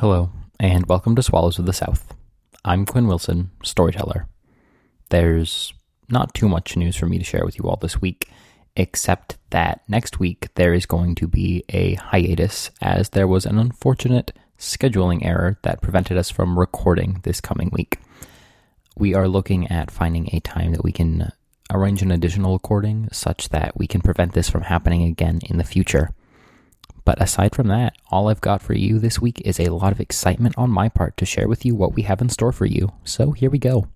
Hello, 0.00 0.30
and 0.58 0.86
welcome 0.86 1.14
to 1.14 1.22
Swallows 1.22 1.58
of 1.58 1.66
the 1.66 1.74
South. 1.74 2.14
I'm 2.64 2.86
Quinn 2.86 3.06
Wilson, 3.06 3.50
storyteller. 3.62 4.28
There's 5.10 5.74
not 6.08 6.32
too 6.32 6.48
much 6.48 6.74
news 6.74 6.96
for 6.96 7.04
me 7.04 7.18
to 7.18 7.24
share 7.24 7.44
with 7.44 7.58
you 7.58 7.68
all 7.68 7.76
this 7.76 8.00
week, 8.00 8.30
except 8.74 9.36
that 9.50 9.82
next 9.88 10.18
week 10.18 10.48
there 10.54 10.72
is 10.72 10.86
going 10.86 11.16
to 11.16 11.28
be 11.28 11.64
a 11.68 11.96
hiatus 11.96 12.70
as 12.80 13.10
there 13.10 13.28
was 13.28 13.44
an 13.44 13.58
unfortunate 13.58 14.32
scheduling 14.58 15.22
error 15.22 15.58
that 15.64 15.82
prevented 15.82 16.16
us 16.16 16.30
from 16.30 16.58
recording 16.58 17.20
this 17.24 17.42
coming 17.42 17.68
week. 17.70 17.98
We 18.96 19.14
are 19.14 19.28
looking 19.28 19.68
at 19.68 19.90
finding 19.90 20.34
a 20.34 20.40
time 20.40 20.72
that 20.72 20.82
we 20.82 20.92
can 20.92 21.30
arrange 21.70 22.00
an 22.00 22.10
additional 22.10 22.54
recording 22.54 23.10
such 23.12 23.50
that 23.50 23.76
we 23.76 23.86
can 23.86 24.00
prevent 24.00 24.32
this 24.32 24.48
from 24.48 24.62
happening 24.62 25.02
again 25.02 25.40
in 25.44 25.58
the 25.58 25.62
future. 25.62 26.08
But 27.10 27.20
aside 27.20 27.56
from 27.56 27.66
that, 27.66 27.96
all 28.12 28.28
I've 28.28 28.40
got 28.40 28.62
for 28.62 28.72
you 28.72 29.00
this 29.00 29.20
week 29.20 29.42
is 29.44 29.58
a 29.58 29.70
lot 29.70 29.90
of 29.90 29.98
excitement 29.98 30.54
on 30.56 30.70
my 30.70 30.88
part 30.88 31.16
to 31.16 31.26
share 31.26 31.48
with 31.48 31.66
you 31.66 31.74
what 31.74 31.92
we 31.92 32.02
have 32.02 32.20
in 32.20 32.28
store 32.28 32.52
for 32.52 32.66
you. 32.66 32.92
So 33.02 33.32
here 33.32 33.50
we 33.50 33.58
go. 33.58 33.88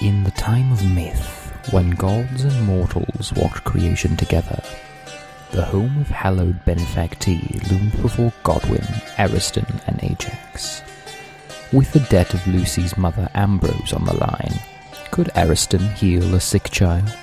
In 0.00 0.24
the 0.24 0.32
time 0.32 0.72
of 0.72 0.84
myth, 0.84 1.52
when 1.70 1.90
gods 1.90 2.42
and 2.42 2.66
mortals 2.66 3.32
walked 3.34 3.62
creation 3.62 4.16
together, 4.16 4.60
the 5.52 5.64
home 5.64 6.00
of 6.00 6.08
hallowed 6.08 6.58
benefactee 6.64 7.70
loomed 7.70 8.02
before 8.02 8.32
Godwin, 8.42 8.84
Ariston, 9.20 9.80
and 9.86 10.02
Ajax. 10.02 10.82
With 11.72 11.92
the 11.92 12.04
death 12.10 12.34
of 12.34 12.44
Lucy's 12.48 12.98
mother 12.98 13.30
Ambrose 13.36 13.92
on 13.92 14.04
the 14.04 14.16
line, 14.16 14.58
could 15.12 15.30
Ariston 15.36 15.94
heal 15.94 16.34
a 16.34 16.40
sick 16.40 16.70
child? 16.72 17.16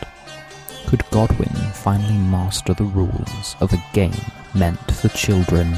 Could 0.88 1.04
Godwin 1.12 1.50
finally 1.74 2.18
master 2.18 2.74
the 2.74 2.86
rules 2.86 3.58
of 3.60 3.74
a 3.74 3.84
game 3.92 4.14
meant 4.56 4.80
for 4.92 5.10
children? 5.10 5.76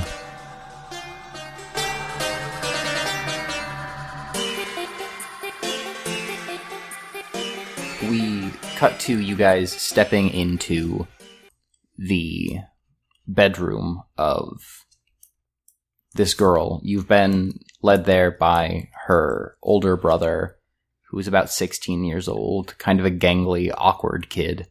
We 8.10 8.52
cut 8.76 9.00
to 9.02 9.20
you 9.20 9.36
guys 9.36 9.72
stepping 9.72 10.30
into 10.30 11.08
the 11.98 12.58
bedroom 13.28 14.04
of 14.18 14.86
this 16.14 16.34
girl. 16.34 16.80
You've 16.84 17.08
been 17.08 17.60
led 17.82 18.06
there 18.06 18.32
by 18.32 18.90
her 19.08 19.58
older 19.64 19.98
brother, 19.98 20.58
who 21.10 21.20
is 21.20 21.28
about 21.28 21.50
16 21.50 22.04
years 22.04 22.28
old, 22.28 22.78
kind 22.78 23.00
of 23.00 23.06
a 23.06 23.12
gangly, 23.12 23.74
awkward 23.76 24.30
kid. 24.30 24.68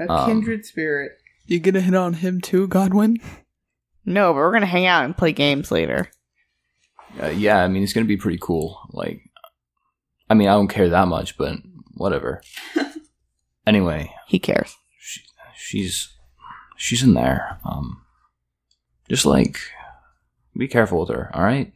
A 0.00 0.10
Um, 0.10 0.26
kindred 0.28 0.64
spirit. 0.64 1.17
You 1.48 1.58
gonna 1.60 1.80
hit 1.80 1.94
on 1.94 2.14
him 2.14 2.40
too, 2.40 2.68
Godwin? 2.68 3.18
No, 4.04 4.32
but 4.32 4.36
we're 4.36 4.52
gonna 4.52 4.66
hang 4.66 4.86
out 4.86 5.04
and 5.04 5.16
play 5.16 5.32
games 5.32 5.70
later. 5.70 6.10
Uh, 7.20 7.28
yeah, 7.28 7.62
I 7.62 7.68
mean, 7.68 7.82
it's 7.82 7.92
going 7.92 8.04
to 8.04 8.08
be 8.08 8.18
pretty 8.18 8.38
cool. 8.40 8.80
Like, 8.90 9.22
I 10.28 10.34
mean, 10.34 10.46
I 10.46 10.52
don't 10.52 10.68
care 10.68 10.90
that 10.90 11.08
much, 11.08 11.36
but 11.38 11.56
whatever. 11.94 12.42
anyway, 13.66 14.14
He 14.26 14.38
cares. 14.38 14.76
she, 15.00 15.22
she's 15.56 16.08
she's 16.76 17.02
in 17.02 17.14
there. 17.14 17.58
Um, 17.64 18.02
just 19.08 19.24
like 19.24 19.58
be 20.56 20.68
careful 20.68 21.00
with 21.00 21.08
her, 21.08 21.30
all 21.34 21.42
right? 21.42 21.72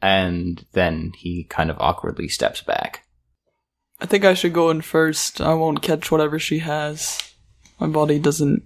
And 0.00 0.64
then 0.72 1.12
he 1.16 1.44
kind 1.44 1.70
of 1.70 1.76
awkwardly 1.78 2.28
steps 2.28 2.62
back. 2.62 3.04
I 4.00 4.06
think 4.06 4.24
I 4.24 4.34
should 4.34 4.52
go 4.54 4.70
in 4.70 4.80
first. 4.80 5.40
I 5.40 5.54
won't 5.54 5.82
catch 5.82 6.10
whatever 6.10 6.38
she 6.38 6.60
has. 6.60 7.27
My 7.78 7.86
body 7.86 8.18
doesn't 8.18 8.62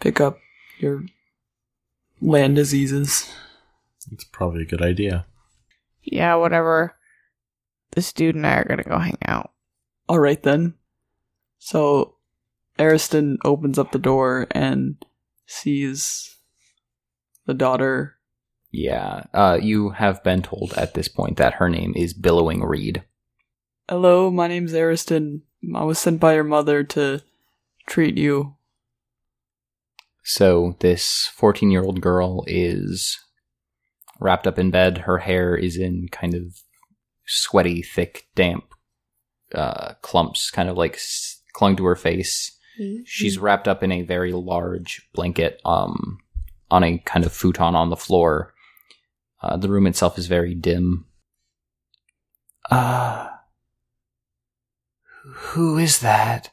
pick 0.00 0.20
up 0.20 0.38
your 0.78 1.04
land 2.20 2.56
diseases. 2.56 3.30
It's 4.12 4.24
probably 4.24 4.62
a 4.62 4.66
good 4.66 4.82
idea. 4.82 5.26
Yeah, 6.02 6.34
whatever. 6.34 6.96
This 7.92 8.12
dude 8.12 8.34
and 8.34 8.46
I 8.46 8.56
are 8.56 8.64
gonna 8.64 8.82
go 8.82 8.98
hang 8.98 9.18
out. 9.24 9.52
Alright 10.08 10.42
then. 10.42 10.74
So, 11.58 12.16
Ariston 12.78 13.38
opens 13.44 13.78
up 13.78 13.92
the 13.92 13.98
door 13.98 14.46
and 14.50 15.04
sees 15.46 16.36
the 17.46 17.54
daughter. 17.54 18.16
Yeah, 18.70 19.24
uh, 19.34 19.58
you 19.60 19.90
have 19.90 20.22
been 20.22 20.42
told 20.42 20.72
at 20.74 20.94
this 20.94 21.08
point 21.08 21.36
that 21.38 21.54
her 21.54 21.68
name 21.68 21.92
is 21.96 22.14
Billowing 22.14 22.62
Reed. 22.62 23.02
Hello, 23.88 24.30
my 24.30 24.46
name's 24.46 24.72
Ariston. 24.72 25.42
I 25.74 25.84
was 25.84 25.98
sent 25.98 26.20
by 26.20 26.34
your 26.34 26.44
mother 26.44 26.84
to 26.84 27.22
treat 27.86 28.16
you. 28.16 28.56
So 30.22 30.76
this 30.80 31.28
14 31.34 31.70
year 31.70 31.82
old 31.82 32.00
girl 32.00 32.44
is 32.46 33.18
wrapped 34.20 34.46
up 34.46 34.58
in 34.58 34.70
bed. 34.70 34.98
Her 34.98 35.18
hair 35.18 35.56
is 35.56 35.76
in 35.76 36.08
kind 36.12 36.34
of 36.34 36.60
sweaty, 37.26 37.82
thick, 37.82 38.26
damp 38.34 38.64
uh, 39.54 39.94
clumps, 40.02 40.50
kind 40.50 40.68
of 40.68 40.76
like 40.76 40.94
s- 40.94 41.40
clung 41.52 41.76
to 41.76 41.84
her 41.86 41.96
face. 41.96 42.56
She's 43.04 43.38
wrapped 43.38 43.66
up 43.68 43.82
in 43.82 43.92
a 43.92 44.02
very 44.02 44.32
large 44.32 45.08
blanket 45.14 45.60
um, 45.64 46.18
on 46.70 46.84
a 46.84 46.98
kind 46.98 47.26
of 47.26 47.32
futon 47.32 47.74
on 47.74 47.90
the 47.90 47.96
floor. 47.96 48.54
Uh, 49.42 49.56
the 49.56 49.68
room 49.68 49.86
itself 49.86 50.18
is 50.18 50.26
very 50.26 50.54
dim. 50.54 51.06
Uh, 52.70 53.28
who 55.24 55.78
is 55.78 56.00
that? 56.00 56.50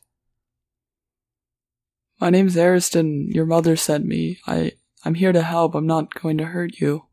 My 2.19 2.29
name's 2.29 2.57
Ariston. 2.57 3.29
Your 3.31 3.45
mother 3.45 3.75
sent 3.75 4.05
me. 4.05 4.39
I 4.47 4.73
I'm 5.05 5.13
here 5.13 5.31
to 5.31 5.43
help. 5.43 5.75
I'm 5.75 5.87
not 5.87 6.13
going 6.13 6.37
to 6.39 6.45
hurt 6.45 6.79
you. 6.79 7.05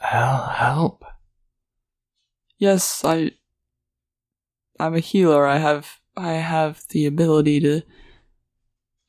Hell, 0.00 0.46
help. 0.46 1.04
Yes, 2.58 3.02
I 3.04 3.32
I'm 4.78 4.94
a 4.94 5.00
healer. 5.00 5.46
I 5.46 5.58
have 5.58 6.00
I 6.16 6.32
have 6.32 6.82
the 6.90 7.06
ability 7.06 7.60
to 7.60 7.82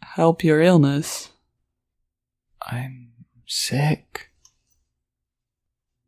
help 0.01 0.43
your 0.43 0.61
illness. 0.61 1.29
I'm 2.61 3.09
sick. 3.45 4.29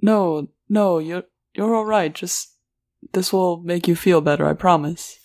No, 0.01 0.47
no, 0.69 0.99
you're 0.99 1.23
you're 1.53 1.75
all 1.75 1.85
right. 1.85 2.13
Just 2.13 2.53
this 3.13 3.33
will 3.33 3.61
make 3.61 3.87
you 3.87 3.95
feel 3.95 4.21
better, 4.21 4.47
I 4.47 4.53
promise. 4.53 5.19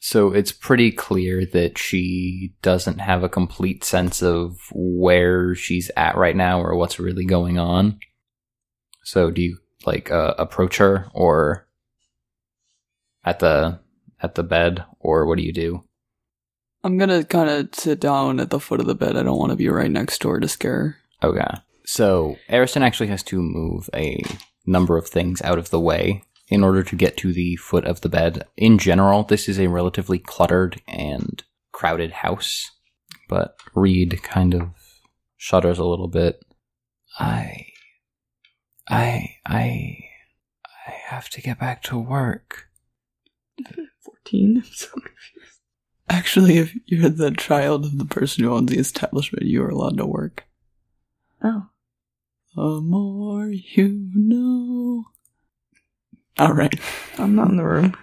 So 0.00 0.32
it's 0.32 0.52
pretty 0.52 0.92
clear 0.92 1.44
that 1.46 1.76
she 1.76 2.54
doesn't 2.62 2.98
have 2.98 3.24
a 3.24 3.28
complete 3.28 3.82
sense 3.82 4.22
of 4.22 4.58
where 4.72 5.54
she's 5.54 5.90
at 5.96 6.16
right 6.16 6.36
now 6.36 6.60
or 6.60 6.76
what's 6.76 7.00
really 7.00 7.24
going 7.24 7.58
on. 7.58 7.98
So 9.02 9.30
do 9.30 9.42
you 9.42 9.58
like 9.84 10.10
uh, 10.10 10.34
approach 10.38 10.76
her 10.76 11.08
or 11.12 11.66
at 13.24 13.40
the 13.40 13.80
at 14.20 14.34
the 14.34 14.42
bed 14.42 14.84
or 15.00 15.26
what 15.26 15.38
do 15.38 15.44
you 15.44 15.52
do? 15.52 15.84
I'm 16.84 16.96
gonna 16.96 17.24
kind 17.24 17.50
of 17.50 17.74
sit 17.74 17.98
down 17.98 18.38
at 18.38 18.50
the 18.50 18.60
foot 18.60 18.80
of 18.80 18.86
the 18.86 18.94
bed. 18.94 19.16
I 19.16 19.24
don't 19.24 19.38
want 19.38 19.50
to 19.50 19.56
be 19.56 19.68
right 19.68 19.90
next 19.90 20.18
to 20.18 20.28
her 20.28 20.40
to 20.40 20.48
scare 20.48 20.72
her. 21.22 21.28
Okay. 21.28 21.50
So 21.84 22.36
Ariston 22.48 22.82
actually 22.82 23.08
has 23.08 23.22
to 23.24 23.42
move 23.42 23.90
a 23.94 24.22
number 24.66 24.96
of 24.96 25.08
things 25.08 25.42
out 25.42 25.58
of 25.58 25.70
the 25.70 25.80
way 25.80 26.22
in 26.48 26.64
order 26.64 26.82
to 26.82 26.96
get 26.96 27.16
to 27.18 27.32
the 27.32 27.56
foot 27.56 27.84
of 27.84 28.00
the 28.00 28.08
bed. 28.08 28.46
In 28.56 28.78
general, 28.78 29.22
this 29.22 29.48
is 29.48 29.58
a 29.58 29.68
relatively 29.68 30.18
cluttered 30.18 30.80
and 30.86 31.42
crowded 31.72 32.10
house, 32.10 32.70
but 33.28 33.56
Reed 33.74 34.22
kind 34.22 34.54
of 34.54 34.70
shudders 35.36 35.78
a 35.78 35.84
little 35.84 36.08
bit. 36.08 36.44
I 37.18 37.66
I 38.88 39.36
I 39.46 39.98
I 40.86 40.90
have 41.06 41.28
to 41.30 41.42
get 41.42 41.58
back 41.58 41.82
to 41.84 41.98
work. 41.98 42.68
14? 44.28 44.56
I'm 44.58 44.64
so 44.64 44.88
confused. 44.92 45.60
Actually, 46.08 46.58
if 46.58 46.74
you're 46.86 47.10
the 47.10 47.32
child 47.32 47.84
of 47.84 47.98
the 47.98 48.04
person 48.04 48.44
who 48.44 48.54
owns 48.54 48.70
the 48.70 48.78
establishment, 48.78 49.44
you 49.44 49.62
are 49.62 49.68
allowed 49.68 49.98
to 49.98 50.06
work. 50.06 50.44
Oh. 51.42 51.66
The 52.56 52.80
more 52.80 53.50
you 53.50 54.10
know. 54.14 55.04
Alright. 56.38 56.78
I'm 57.18 57.34
not 57.34 57.48
in 57.50 57.56
the 57.56 57.64
room. 57.64 57.96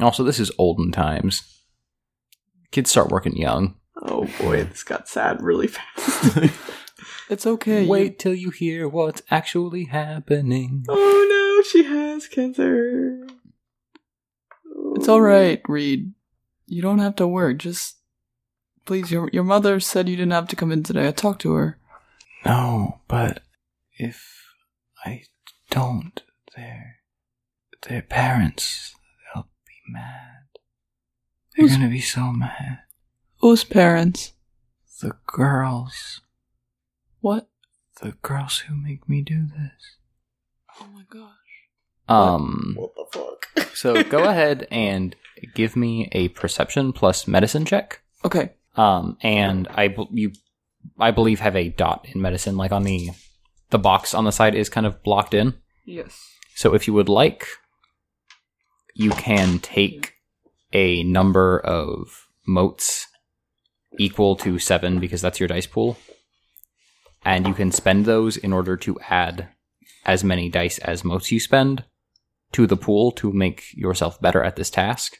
Also, 0.00 0.24
this 0.24 0.40
is 0.40 0.50
olden 0.58 0.90
times. 0.92 1.42
Kids 2.70 2.90
start 2.90 3.08
working 3.10 3.36
young. 3.36 3.76
Oh 4.02 4.28
boy, 4.40 4.64
this 4.64 4.84
got 4.84 5.08
sad 5.08 5.42
really 5.42 5.68
fast. 5.68 6.38
It's 7.30 7.46
okay. 7.46 7.82
you- 7.82 7.88
Wait 7.90 8.18
till 8.18 8.34
you 8.34 8.48
hear 8.50 8.88
what's 8.88 9.20
actually 9.30 9.84
happening. 9.84 10.84
oh 10.88 11.26
no, 11.28 11.62
she 11.68 11.84
has 11.84 12.26
cancer. 12.26 13.26
It's 14.96 15.08
alright, 15.08 15.60
Reed. 15.68 16.14
You 16.66 16.80
don't 16.82 17.00
have 17.00 17.16
to 17.16 17.28
work. 17.28 17.58
Just. 17.58 17.96
Please, 18.86 19.10
your, 19.10 19.28
your 19.34 19.44
mother 19.44 19.78
said 19.80 20.08
you 20.08 20.16
didn't 20.16 20.32
have 20.32 20.48
to 20.48 20.56
come 20.56 20.72
in 20.72 20.82
today. 20.82 21.06
I 21.06 21.10
talked 21.12 21.42
to 21.42 21.52
her. 21.52 21.78
No, 22.46 23.00
but 23.08 23.42
if 23.98 24.24
I 25.04 25.24
don't, 25.70 26.22
their 26.56 26.96
their 27.88 28.02
parents 28.02 28.94
they'll 29.34 29.44
be 29.66 29.92
mad. 29.92 30.46
They're 31.56 31.64
Who's- 31.66 31.76
gonna 31.76 31.88
be 31.90 32.00
so 32.00 32.32
mad. 32.32 32.80
Whose 33.40 33.64
parents? 33.64 34.32
The 35.00 35.12
girls. 35.26 36.20
What? 37.20 37.48
the 38.00 38.12
girls 38.22 38.58
who 38.58 38.76
make 38.76 39.08
me 39.08 39.22
do 39.22 39.42
this. 39.46 39.96
Oh 40.80 40.86
my 40.94 41.02
gosh. 41.10 41.32
Um, 42.08 42.74
What 42.76 42.92
the 42.94 43.06
fuck? 43.12 43.68
so 43.74 44.04
go 44.04 44.22
ahead 44.22 44.68
and 44.70 45.16
give 45.56 45.74
me 45.74 46.08
a 46.12 46.28
perception 46.28 46.92
plus 46.92 47.26
medicine 47.26 47.64
check. 47.64 48.00
Okay. 48.24 48.50
Um, 48.76 49.18
and 49.20 49.66
I 49.72 49.88
bel- 49.88 50.08
you, 50.12 50.30
I 50.96 51.10
believe 51.10 51.40
have 51.40 51.56
a 51.56 51.70
dot 51.70 52.06
in 52.14 52.20
medicine, 52.22 52.56
like 52.56 52.70
on 52.70 52.84
the 52.84 53.10
the 53.70 53.78
box 53.80 54.14
on 54.14 54.24
the 54.24 54.30
side 54.32 54.54
is 54.54 54.68
kind 54.68 54.86
of 54.86 55.02
blocked 55.02 55.34
in. 55.34 55.54
Yes. 55.84 56.16
So 56.54 56.74
if 56.74 56.86
you 56.86 56.94
would 56.94 57.08
like, 57.08 57.46
you 58.98 59.10
can 59.10 59.60
take 59.60 60.14
a 60.72 61.04
number 61.04 61.60
of 61.60 62.26
motes 62.44 63.06
equal 63.96 64.34
to 64.34 64.58
seven 64.58 64.98
because 64.98 65.22
that's 65.22 65.38
your 65.38 65.46
dice 65.46 65.68
pool, 65.68 65.96
and 67.24 67.46
you 67.46 67.54
can 67.54 67.70
spend 67.70 68.04
those 68.04 68.36
in 68.36 68.52
order 68.52 68.76
to 68.76 68.98
add 69.08 69.50
as 70.04 70.24
many 70.24 70.48
dice 70.48 70.78
as 70.78 71.04
motes 71.04 71.30
you 71.30 71.38
spend 71.38 71.84
to 72.50 72.66
the 72.66 72.76
pool 72.76 73.12
to 73.12 73.32
make 73.32 73.72
yourself 73.72 74.20
better 74.20 74.42
at 74.42 74.56
this 74.56 74.68
task. 74.68 75.16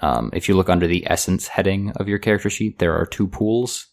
Um, 0.00 0.28
if 0.34 0.46
you 0.46 0.54
look 0.54 0.68
under 0.68 0.86
the 0.86 1.10
essence 1.10 1.48
heading 1.48 1.92
of 1.92 2.08
your 2.08 2.18
character 2.18 2.50
sheet, 2.50 2.78
there 2.78 2.94
are 2.94 3.06
two 3.06 3.26
pools, 3.26 3.86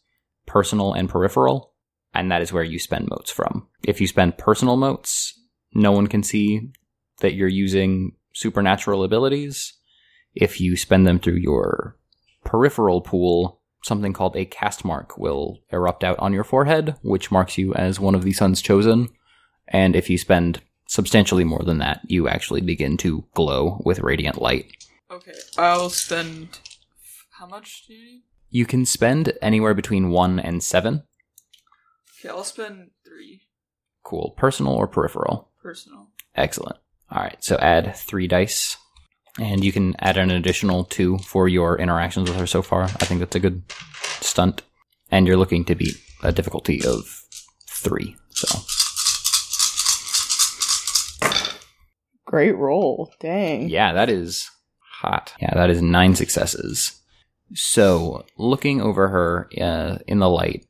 personal 0.45 0.91
and 0.91 1.07
peripheral, 1.07 1.71
and 2.13 2.29
that 2.31 2.41
is 2.41 2.51
where 2.51 2.63
you 2.63 2.79
spend 2.79 3.07
motes 3.09 3.31
from. 3.31 3.69
If 3.87 4.01
you 4.01 4.07
spend 4.07 4.37
personal 4.37 4.75
motes, 4.75 5.39
no 5.73 5.93
one 5.93 6.07
can 6.07 6.21
see 6.21 6.73
that 7.21 7.33
you're 7.33 7.47
using 7.47 8.17
supernatural 8.33 9.03
abilities. 9.03 9.73
If 10.35 10.59
you 10.59 10.75
spend 10.75 11.05
them 11.07 11.19
through 11.19 11.35
your 11.35 11.97
peripheral 12.43 13.01
pool, 13.01 13.61
something 13.83 14.13
called 14.13 14.35
a 14.35 14.45
caste 14.45 14.83
mark 14.83 15.17
will 15.17 15.61
erupt 15.71 16.03
out 16.03 16.17
on 16.19 16.33
your 16.33 16.43
forehead, 16.43 16.95
which 17.01 17.31
marks 17.31 17.57
you 17.57 17.73
as 17.73 17.99
one 17.99 18.15
of 18.15 18.23
the 18.23 18.33
sun's 18.33 18.61
chosen. 18.61 19.09
And 19.67 19.95
if 19.95 20.09
you 20.09 20.17
spend 20.17 20.61
substantially 20.87 21.43
more 21.43 21.63
than 21.63 21.77
that, 21.79 22.01
you 22.05 22.27
actually 22.27 22.61
begin 22.61 22.97
to 22.97 23.25
glow 23.33 23.81
with 23.85 23.99
radiant 23.99 24.41
light. 24.41 24.71
Okay. 25.11 25.33
I'll 25.57 25.89
spend. 25.89 26.59
How 27.31 27.45
much 27.45 27.85
do 27.87 27.93
you 27.93 28.05
need? 28.05 28.23
You 28.49 28.65
can 28.65 28.85
spend 28.85 29.33
anywhere 29.41 29.73
between 29.73 30.11
one 30.11 30.39
and 30.39 30.63
seven. 30.63 31.03
Okay, 32.19 32.29
I'll 32.29 32.43
spend 32.43 32.91
three. 33.05 33.41
Cool. 34.03 34.33
Personal 34.37 34.73
or 34.73 34.87
peripheral? 34.87 35.49
Personal. 35.61 36.09
Excellent. 36.35 36.77
All 37.13 37.21
right, 37.21 37.37
so 37.43 37.57
add 37.57 37.95
three 37.95 38.27
dice, 38.27 38.75
and 39.39 39.63
you 39.63 39.71
can 39.71 39.95
add 39.99 40.17
an 40.17 40.31
additional 40.31 40.83
two 40.83 41.19
for 41.19 41.47
your 41.47 41.77
interactions 41.77 42.27
with 42.27 42.39
her 42.39 42.47
so 42.47 42.63
far. 42.63 42.83
I 42.85 43.05
think 43.05 43.19
that's 43.19 43.35
a 43.35 43.39
good 43.39 43.61
stunt, 44.19 44.63
and 45.11 45.27
you're 45.27 45.37
looking 45.37 45.63
to 45.65 45.75
beat 45.75 45.95
a 46.23 46.31
difficulty 46.31 46.81
of 46.83 47.05
three. 47.69 48.15
So 48.31 48.59
Great 52.25 52.57
roll. 52.57 53.13
Dang. 53.19 53.69
yeah, 53.69 53.93
that 53.93 54.09
is 54.09 54.49
hot. 54.79 55.33
Yeah, 55.39 55.53
that 55.53 55.69
is 55.69 55.83
nine 55.83 56.15
successes. 56.15 56.99
So 57.53 58.25
looking 58.39 58.81
over 58.81 59.09
her 59.09 59.49
uh, 59.61 59.99
in 60.07 60.17
the 60.17 60.29
light, 60.29 60.65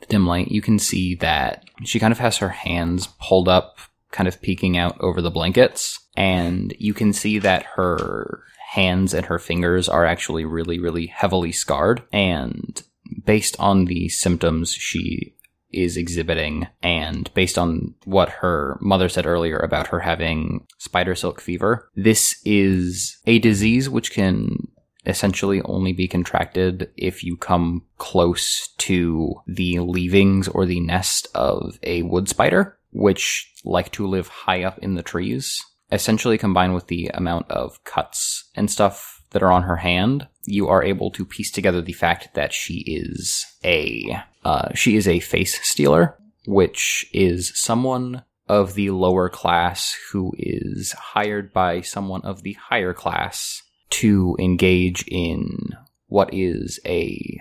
the 0.00 0.06
dim 0.06 0.26
light, 0.26 0.48
you 0.48 0.62
can 0.62 0.78
see 0.78 1.16
that 1.16 1.66
she 1.84 2.00
kind 2.00 2.12
of 2.12 2.18
has 2.18 2.38
her 2.38 2.48
hands 2.48 3.08
pulled 3.20 3.46
up, 3.46 3.76
kind 4.12 4.28
of 4.28 4.40
peeking 4.40 4.76
out 4.76 4.96
over 5.00 5.20
the 5.20 5.30
blankets, 5.30 5.98
and 6.16 6.74
you 6.78 6.94
can 6.94 7.12
see 7.12 7.38
that 7.40 7.64
her 7.74 8.44
hands 8.70 9.12
and 9.12 9.26
her 9.26 9.38
fingers 9.38 9.88
are 9.88 10.06
actually 10.06 10.44
really, 10.44 10.78
really 10.78 11.06
heavily 11.06 11.52
scarred. 11.52 12.02
And 12.12 12.82
based 13.24 13.56
on 13.58 13.86
the 13.86 14.08
symptoms 14.08 14.72
she 14.72 15.34
is 15.70 15.96
exhibiting, 15.96 16.68
and 16.82 17.32
based 17.34 17.58
on 17.58 17.94
what 18.04 18.28
her 18.28 18.78
mother 18.80 19.08
said 19.08 19.26
earlier 19.26 19.58
about 19.58 19.88
her 19.88 20.00
having 20.00 20.66
spider 20.78 21.14
silk 21.14 21.40
fever, 21.40 21.90
this 21.96 22.36
is 22.44 23.18
a 23.26 23.38
disease 23.38 23.88
which 23.88 24.12
can 24.12 24.68
essentially 25.06 25.60
only 25.62 25.92
be 25.92 26.06
contracted 26.06 26.90
if 26.96 27.24
you 27.24 27.36
come 27.36 27.84
close 27.98 28.68
to 28.78 29.34
the 29.46 29.78
leavings 29.80 30.46
or 30.48 30.64
the 30.64 30.80
nest 30.80 31.26
of 31.34 31.78
a 31.82 32.02
wood 32.02 32.28
spider, 32.28 32.78
which 32.92 33.52
like 33.64 33.90
to 33.92 34.06
live 34.06 34.28
high 34.28 34.62
up 34.62 34.78
in 34.78 34.94
the 34.94 35.02
trees. 35.02 35.60
Essentially, 35.90 36.38
combined 36.38 36.74
with 36.74 36.86
the 36.86 37.10
amount 37.12 37.50
of 37.50 37.82
cuts 37.84 38.50
and 38.54 38.70
stuff 38.70 39.22
that 39.30 39.42
are 39.42 39.52
on 39.52 39.64
her 39.64 39.76
hand, 39.76 40.26
you 40.44 40.68
are 40.68 40.82
able 40.82 41.10
to 41.10 41.24
piece 41.24 41.50
together 41.50 41.82
the 41.82 41.92
fact 41.92 42.34
that 42.34 42.52
she 42.52 42.80
is 42.86 43.46
a 43.64 44.16
uh, 44.44 44.72
she 44.74 44.96
is 44.96 45.06
a 45.06 45.20
face 45.20 45.58
stealer, 45.66 46.18
which 46.46 47.06
is 47.12 47.52
someone 47.54 48.24
of 48.48 48.74
the 48.74 48.90
lower 48.90 49.28
class 49.28 49.96
who 50.10 50.32
is 50.38 50.92
hired 50.92 51.52
by 51.52 51.80
someone 51.80 52.22
of 52.22 52.42
the 52.42 52.54
higher 52.54 52.92
class 52.92 53.62
to 53.90 54.36
engage 54.38 55.04
in 55.08 55.70
what 56.06 56.30
is 56.32 56.80
a 56.84 57.40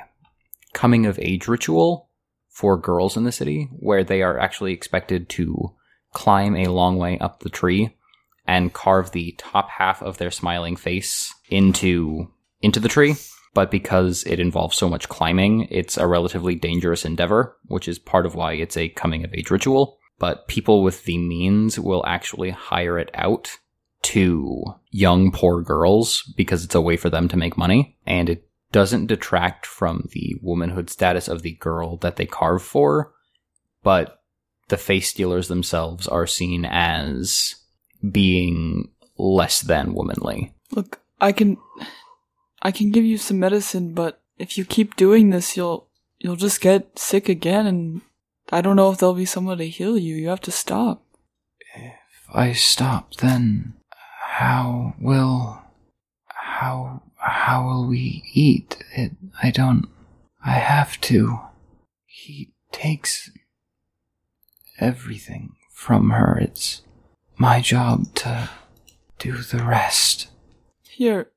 coming 0.73 1.05
of 1.05 1.19
age 1.19 1.47
ritual 1.47 2.09
for 2.51 2.77
girls 2.77 3.17
in 3.17 3.23
the 3.23 3.31
city, 3.31 3.69
where 3.79 4.03
they 4.03 4.21
are 4.21 4.37
actually 4.37 4.73
expected 4.73 5.29
to 5.29 5.73
climb 6.13 6.55
a 6.55 6.67
long 6.67 6.97
way 6.97 7.17
up 7.19 7.39
the 7.39 7.49
tree 7.49 7.95
and 8.45 8.73
carve 8.73 9.11
the 9.11 9.33
top 9.37 9.69
half 9.69 10.01
of 10.03 10.17
their 10.17 10.31
smiling 10.31 10.75
face 10.75 11.33
into 11.49 12.31
into 12.61 12.79
the 12.79 12.89
tree. 12.89 13.15
But 13.53 13.71
because 13.71 14.23
it 14.25 14.39
involves 14.39 14.77
so 14.77 14.89
much 14.89 15.09
climbing, 15.09 15.67
it's 15.69 15.97
a 15.97 16.07
relatively 16.07 16.55
dangerous 16.55 17.03
endeavor, 17.03 17.57
which 17.65 17.87
is 17.87 17.99
part 17.99 18.25
of 18.25 18.35
why 18.35 18.53
it's 18.53 18.77
a 18.77 18.89
coming 18.89 19.25
of 19.25 19.33
age 19.33 19.51
ritual. 19.51 19.97
But 20.19 20.47
people 20.47 20.83
with 20.83 21.03
the 21.03 21.17
means 21.17 21.79
will 21.79 22.05
actually 22.05 22.51
hire 22.51 22.97
it 22.97 23.09
out 23.13 23.57
to 24.03 24.63
young 24.89 25.31
poor 25.31 25.61
girls 25.61 26.23
because 26.35 26.63
it's 26.63 26.75
a 26.75 26.81
way 26.81 26.97
for 26.97 27.09
them 27.09 27.27
to 27.27 27.37
make 27.37 27.57
money 27.57 27.97
and 28.05 28.29
it 28.29 28.47
doesn't 28.71 29.07
detract 29.07 29.65
from 29.65 30.07
the 30.11 30.35
womanhood 30.41 30.89
status 30.89 31.27
of 31.27 31.41
the 31.41 31.53
girl 31.55 31.97
that 31.97 32.15
they 32.15 32.25
carve 32.25 32.63
for, 32.63 33.13
but 33.83 34.21
the 34.69 34.77
face 34.77 35.09
stealers 35.09 35.47
themselves 35.47 36.07
are 36.07 36.27
seen 36.27 36.65
as 36.65 37.55
being 38.09 38.89
less 39.17 39.61
than 39.61 39.93
womanly. 39.93 40.53
Look, 40.71 41.01
I 41.19 41.31
can. 41.31 41.57
I 42.63 42.71
can 42.71 42.91
give 42.91 43.03
you 43.03 43.17
some 43.17 43.39
medicine, 43.39 43.93
but 43.93 44.21
if 44.37 44.57
you 44.57 44.65
keep 44.65 44.95
doing 44.95 45.29
this, 45.29 45.55
you'll. 45.55 45.87
You'll 46.19 46.35
just 46.35 46.61
get 46.61 46.99
sick 46.99 47.27
again, 47.29 47.65
and 47.65 48.01
I 48.51 48.61
don't 48.61 48.75
know 48.75 48.91
if 48.91 48.99
there'll 48.99 49.15
be 49.15 49.25
someone 49.25 49.57
to 49.57 49.67
heal 49.67 49.97
you. 49.97 50.13
You 50.13 50.29
have 50.29 50.41
to 50.41 50.51
stop. 50.51 51.03
If 51.75 52.29
I 52.31 52.53
stop, 52.53 53.15
then 53.15 53.73
how 54.19 54.93
will 54.99 55.61
how 56.27 57.01
how 57.21 57.65
will 57.65 57.87
we 57.87 58.23
eat? 58.33 58.77
It 58.95 59.11
I 59.41 59.51
don't 59.51 59.87
I 60.43 60.51
have 60.53 60.99
to. 61.01 61.39
He 62.05 62.51
takes 62.71 63.29
everything 64.79 65.53
from 65.71 66.09
her. 66.11 66.37
It's 66.39 66.81
my 67.37 67.61
job 67.61 68.13
to 68.15 68.49
do 69.19 69.33
the 69.37 69.63
rest. 69.63 70.29
Here, 70.89 71.29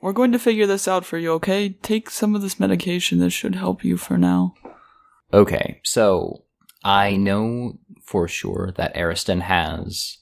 we're 0.00 0.12
going 0.12 0.32
to 0.32 0.38
figure 0.38 0.66
this 0.66 0.88
out 0.88 1.04
for 1.04 1.18
you, 1.18 1.32
okay? 1.32 1.70
Take 1.82 2.10
some 2.10 2.34
of 2.34 2.42
this 2.42 2.58
medication. 2.58 3.18
This 3.18 3.32
should 3.32 3.54
help 3.54 3.84
you 3.84 3.96
for 3.96 4.18
now. 4.18 4.54
Okay, 5.32 5.80
so 5.82 6.44
I 6.84 7.16
know 7.16 7.78
for 8.02 8.28
sure 8.28 8.72
that 8.76 8.96
Ariston 8.96 9.42
has 9.42 10.18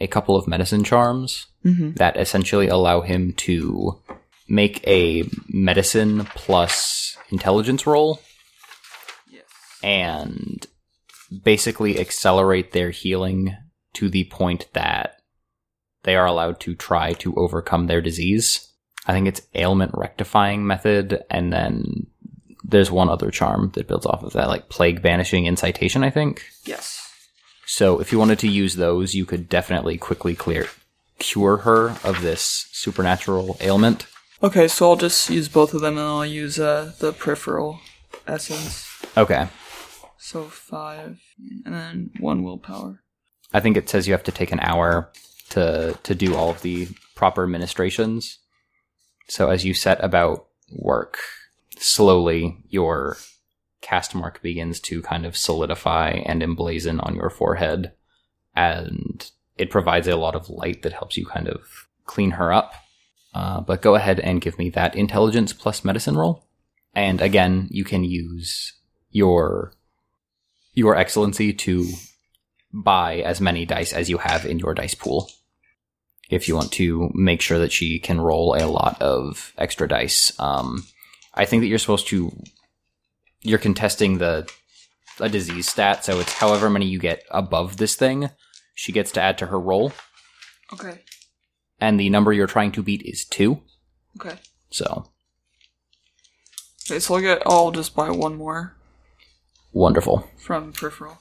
a 0.00 0.06
couple 0.06 0.36
of 0.36 0.48
medicine 0.48 0.84
charms 0.84 1.46
Mm-hmm. 1.64 1.92
that 1.92 2.18
essentially 2.18 2.68
allow 2.68 3.00
him 3.00 3.32
to 3.32 3.98
make 4.48 4.86
a 4.86 5.28
medicine 5.48 6.24
plus 6.34 7.16
intelligence 7.30 7.86
roll 7.86 8.20
Yes. 9.30 9.44
and 9.82 10.66
basically 11.42 11.98
accelerate 11.98 12.72
their 12.72 12.90
healing 12.90 13.56
to 13.94 14.08
the 14.10 14.24
point 14.24 14.68
that 14.74 15.20
they 16.02 16.16
are 16.16 16.26
allowed 16.26 16.60
to 16.60 16.74
try 16.74 17.12
to 17.14 17.34
overcome 17.36 17.86
their 17.86 18.00
disease. 18.02 18.68
I 19.06 19.12
think 19.12 19.26
it's 19.28 19.42
ailment 19.54 19.92
rectifying 19.94 20.66
method, 20.66 21.22
and 21.30 21.52
then 21.52 22.06
there's 22.62 22.90
one 22.90 23.08
other 23.08 23.30
charm 23.30 23.70
that 23.74 23.88
builds 23.88 24.06
off 24.06 24.22
of 24.22 24.32
that, 24.34 24.48
like 24.48 24.68
plague 24.68 25.02
banishing 25.02 25.46
incitation, 25.46 26.02
I 26.04 26.10
think. 26.10 26.42
Yes. 26.64 27.00
So 27.66 28.00
if 28.00 28.12
you 28.12 28.18
wanted 28.18 28.38
to 28.40 28.48
use 28.48 28.76
those, 28.76 29.14
you 29.14 29.24
could 29.24 29.48
definitely 29.48 29.96
quickly 29.98 30.34
clear 30.34 30.68
cure 31.18 31.58
her 31.58 31.90
of 32.04 32.20
this 32.22 32.68
supernatural 32.72 33.56
ailment. 33.60 34.06
Okay, 34.42 34.68
so 34.68 34.90
I'll 34.90 34.96
just 34.96 35.30
use 35.30 35.48
both 35.48 35.74
of 35.74 35.80
them, 35.80 35.96
and 35.96 36.06
I'll 36.06 36.26
use 36.26 36.58
uh, 36.58 36.92
the 36.98 37.12
peripheral 37.12 37.80
essence. 38.26 38.88
Okay. 39.16 39.48
So 40.18 40.44
five, 40.44 41.20
and 41.64 41.74
then 41.74 42.10
one 42.18 42.42
willpower. 42.42 43.02
I 43.52 43.60
think 43.60 43.76
it 43.76 43.88
says 43.88 44.06
you 44.06 44.14
have 44.14 44.24
to 44.24 44.32
take 44.32 44.52
an 44.52 44.60
hour 44.60 45.10
to 45.50 45.98
to 46.02 46.14
do 46.14 46.34
all 46.34 46.50
of 46.50 46.62
the 46.62 46.88
proper 47.14 47.46
ministrations. 47.46 48.38
So 49.28 49.50
as 49.50 49.64
you 49.64 49.74
set 49.74 50.02
about 50.02 50.46
work, 50.70 51.18
slowly 51.78 52.58
your 52.68 53.16
caste 53.80 54.14
mark 54.14 54.42
begins 54.42 54.80
to 54.80 55.02
kind 55.02 55.26
of 55.26 55.36
solidify 55.36 56.10
and 56.10 56.42
emblazon 56.42 57.04
on 57.06 57.14
your 57.14 57.30
forehead, 57.30 57.92
and 58.56 59.30
it 59.56 59.70
provides 59.70 60.08
a 60.08 60.16
lot 60.16 60.34
of 60.34 60.48
light 60.48 60.82
that 60.82 60.92
helps 60.92 61.16
you 61.16 61.26
kind 61.26 61.48
of 61.48 61.86
clean 62.06 62.32
her 62.32 62.52
up. 62.52 62.74
Uh, 63.34 63.60
but 63.60 63.82
go 63.82 63.96
ahead 63.96 64.20
and 64.20 64.40
give 64.40 64.58
me 64.58 64.70
that 64.70 64.94
intelligence 64.94 65.52
plus 65.52 65.84
medicine 65.84 66.16
roll. 66.16 66.46
And 66.94 67.20
again, 67.20 67.68
you 67.70 67.84
can 67.84 68.04
use 68.04 68.72
your 69.10 69.72
your 70.72 70.96
excellency 70.96 71.52
to 71.52 71.88
buy 72.72 73.16
as 73.16 73.40
many 73.40 73.64
dice 73.64 73.92
as 73.92 74.08
you 74.08 74.18
have 74.18 74.44
in 74.44 74.58
your 74.58 74.74
dice 74.74 74.94
pool. 74.94 75.30
If 76.30 76.48
you 76.48 76.54
want 76.54 76.72
to 76.72 77.10
make 77.14 77.40
sure 77.40 77.58
that 77.58 77.72
she 77.72 77.98
can 77.98 78.20
roll 78.20 78.54
a 78.54 78.66
lot 78.66 79.00
of 79.02 79.52
extra 79.58 79.86
dice, 79.86 80.32
um, 80.38 80.84
I 81.34 81.44
think 81.44 81.62
that 81.62 81.66
you're 81.66 81.78
supposed 81.78 82.08
to. 82.08 82.32
You're 83.42 83.58
contesting 83.58 84.18
the 84.18 84.50
a 85.20 85.28
disease 85.28 85.68
stat, 85.68 86.04
so 86.04 86.18
it's 86.18 86.32
however 86.32 86.70
many 86.70 86.86
you 86.86 86.98
get 86.98 87.22
above 87.30 87.76
this 87.76 87.94
thing, 87.94 88.30
she 88.74 88.90
gets 88.90 89.12
to 89.12 89.20
add 89.20 89.38
to 89.38 89.46
her 89.46 89.60
roll, 89.60 89.92
Okay. 90.72 91.00
And 91.84 92.00
the 92.00 92.08
number 92.08 92.32
you're 92.32 92.46
trying 92.46 92.72
to 92.72 92.82
beat 92.82 93.02
is 93.02 93.26
two. 93.26 93.60
Okay. 94.18 94.36
So 94.70 95.06
Okay, 96.86 96.98
so 96.98 97.14
I'll 97.14 97.20
get. 97.20 97.42
I'll 97.46 97.70
just 97.70 97.94
buy 97.94 98.10
one 98.10 98.36
more 98.36 98.76
wonderful. 99.72 100.28
from 100.38 100.72
peripheral. 100.72 101.18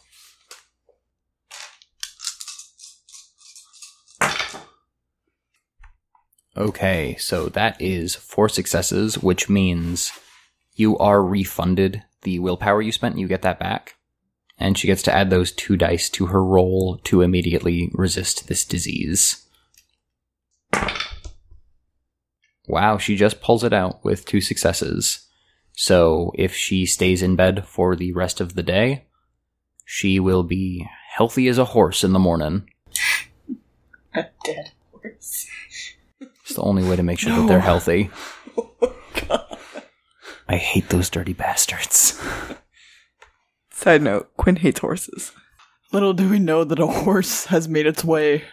Okay, 6.56 7.16
so 7.18 7.48
that 7.48 7.82
is 7.82 8.16
four 8.16 8.48
successes, 8.48 9.18
which 9.18 9.50
means 9.50 10.12
you 10.76 10.98
are 10.98 11.24
refunded 11.24 12.04
the 12.22 12.40
willpower 12.40 12.82
you 12.82 12.92
spent. 12.92 13.18
You 13.18 13.28
get 13.28 13.42
that 13.42 13.60
back. 13.60 13.96
And 14.60 14.78
she 14.78 14.86
gets 14.88 15.02
to 15.04 15.14
add 15.14 15.30
those 15.30 15.52
two 15.52 15.76
dice 15.76 16.10
to 16.12 16.28
her 16.28 16.44
roll 16.44 17.00
to 17.06 17.22
immediately 17.22 17.90
resist 17.94 18.48
this 18.48 18.64
disease. 18.64 19.43
Wow, 22.68 22.98
she 22.98 23.16
just 23.16 23.42
pulls 23.42 23.64
it 23.64 23.74
out 23.74 24.04
with 24.04 24.26
two 24.26 24.42
successes. 24.42 25.28
So 25.74 26.32
if 26.36 26.56
she 26.56 26.86
stays 26.86 27.22
in 27.22 27.36
bed 27.36 27.66
for 27.68 27.96
the 27.96 28.14
rest 28.14 28.40
of 28.40 28.56
the 28.56 28.64
day, 28.64 29.06
she 29.86 30.20
will 30.20 30.44
be 30.44 30.88
healthy 31.10 31.48
as 31.48 31.58
a 31.58 31.66
horse 31.66 32.04
in 32.04 32.14
the 32.14 32.20
morning. 32.20 32.70
A 34.14 34.26
dead 34.46 34.72
horse. 34.92 35.48
It's 36.20 36.56
the 36.56 36.62
only 36.62 36.84
way 36.84 36.96
to 36.96 37.04
make 37.04 37.20
sure 37.20 37.36
that 37.36 37.48
they're 37.48 37.60
healthy. 37.60 38.10
Oh, 38.56 38.94
God. 39.28 39.58
I 40.48 40.58
hate 40.58 40.90
those 40.90 41.10
dirty 41.10 41.34
bastards. 41.34 42.22
Side 43.72 44.04
note: 44.04 44.30
Quinn 44.38 44.58
hates 44.58 44.82
horses. 44.82 45.32
Little 45.92 46.14
do 46.14 46.30
we 46.30 46.38
know 46.38 46.64
that 46.64 46.80
a 46.80 46.86
horse 46.86 47.46
has 47.46 47.68
made 47.68 47.88
its 47.88 48.04
way 48.04 48.44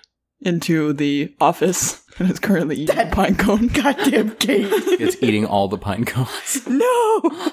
into 0.42 0.92
the 0.92 1.34
office 1.40 2.02
and 2.18 2.30
is 2.30 2.38
currently 2.38 2.76
eating 2.76 2.98
a 2.98 3.06
pine 3.06 3.36
cone. 3.36 3.66
Goddamn 3.72 4.36
Kate! 4.36 4.66
It's 4.70 5.22
eating 5.22 5.46
all 5.46 5.68
the 5.68 5.78
pine 5.78 6.04
cones. 6.04 6.66
no, 6.68 7.50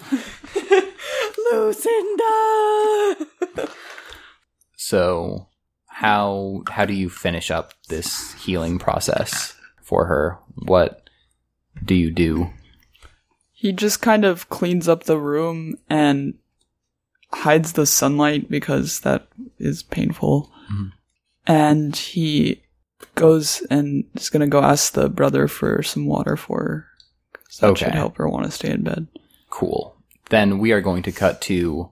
Lucinda. 1.52 3.28
So, 4.76 5.48
how 5.88 6.64
how 6.70 6.86
do 6.86 6.94
you 6.94 7.10
finish 7.10 7.52
up 7.52 7.74
this 7.90 8.34
healing 8.34 8.80
process 8.80 9.56
for 9.82 10.06
her? 10.06 10.38
What 10.56 11.10
do 11.84 11.96
you 11.96 12.12
do? 12.12 12.52
He 13.52 13.72
just 13.72 14.02
kind 14.02 14.24
of 14.24 14.50
cleans 14.50 14.88
up 14.88 15.04
the 15.06 15.18
room 15.18 15.76
and 15.90 16.36
hides 17.34 17.74
the 17.74 17.86
sunlight 17.86 18.50
because 18.50 19.02
that 19.02 19.28
is 19.58 19.84
painful. 19.84 20.52
Mhm. 20.72 20.92
And 21.48 21.96
he 21.96 22.62
goes 23.16 23.62
and 23.70 24.04
is 24.16 24.30
gonna 24.30 24.48
go 24.48 24.62
ask 24.62 24.94
the 24.94 25.10
brother 25.10 25.48
for 25.48 25.82
some 25.84 26.06
water 26.06 26.36
for 26.38 26.60
her. 26.60 26.88
'cause 27.34 27.58
that 27.60 27.78
should 27.78 27.94
help 27.94 28.18
her 28.18 28.28
want 28.30 28.46
to 28.46 28.52
stay 28.52 28.70
in 28.72 28.84
bed. 28.84 29.08
Cool. 29.50 29.96
Then 30.30 30.60
we 30.60 30.72
are 30.74 30.82
going 30.82 31.04
to 31.04 31.12
cut 31.12 31.40
to 31.44 31.92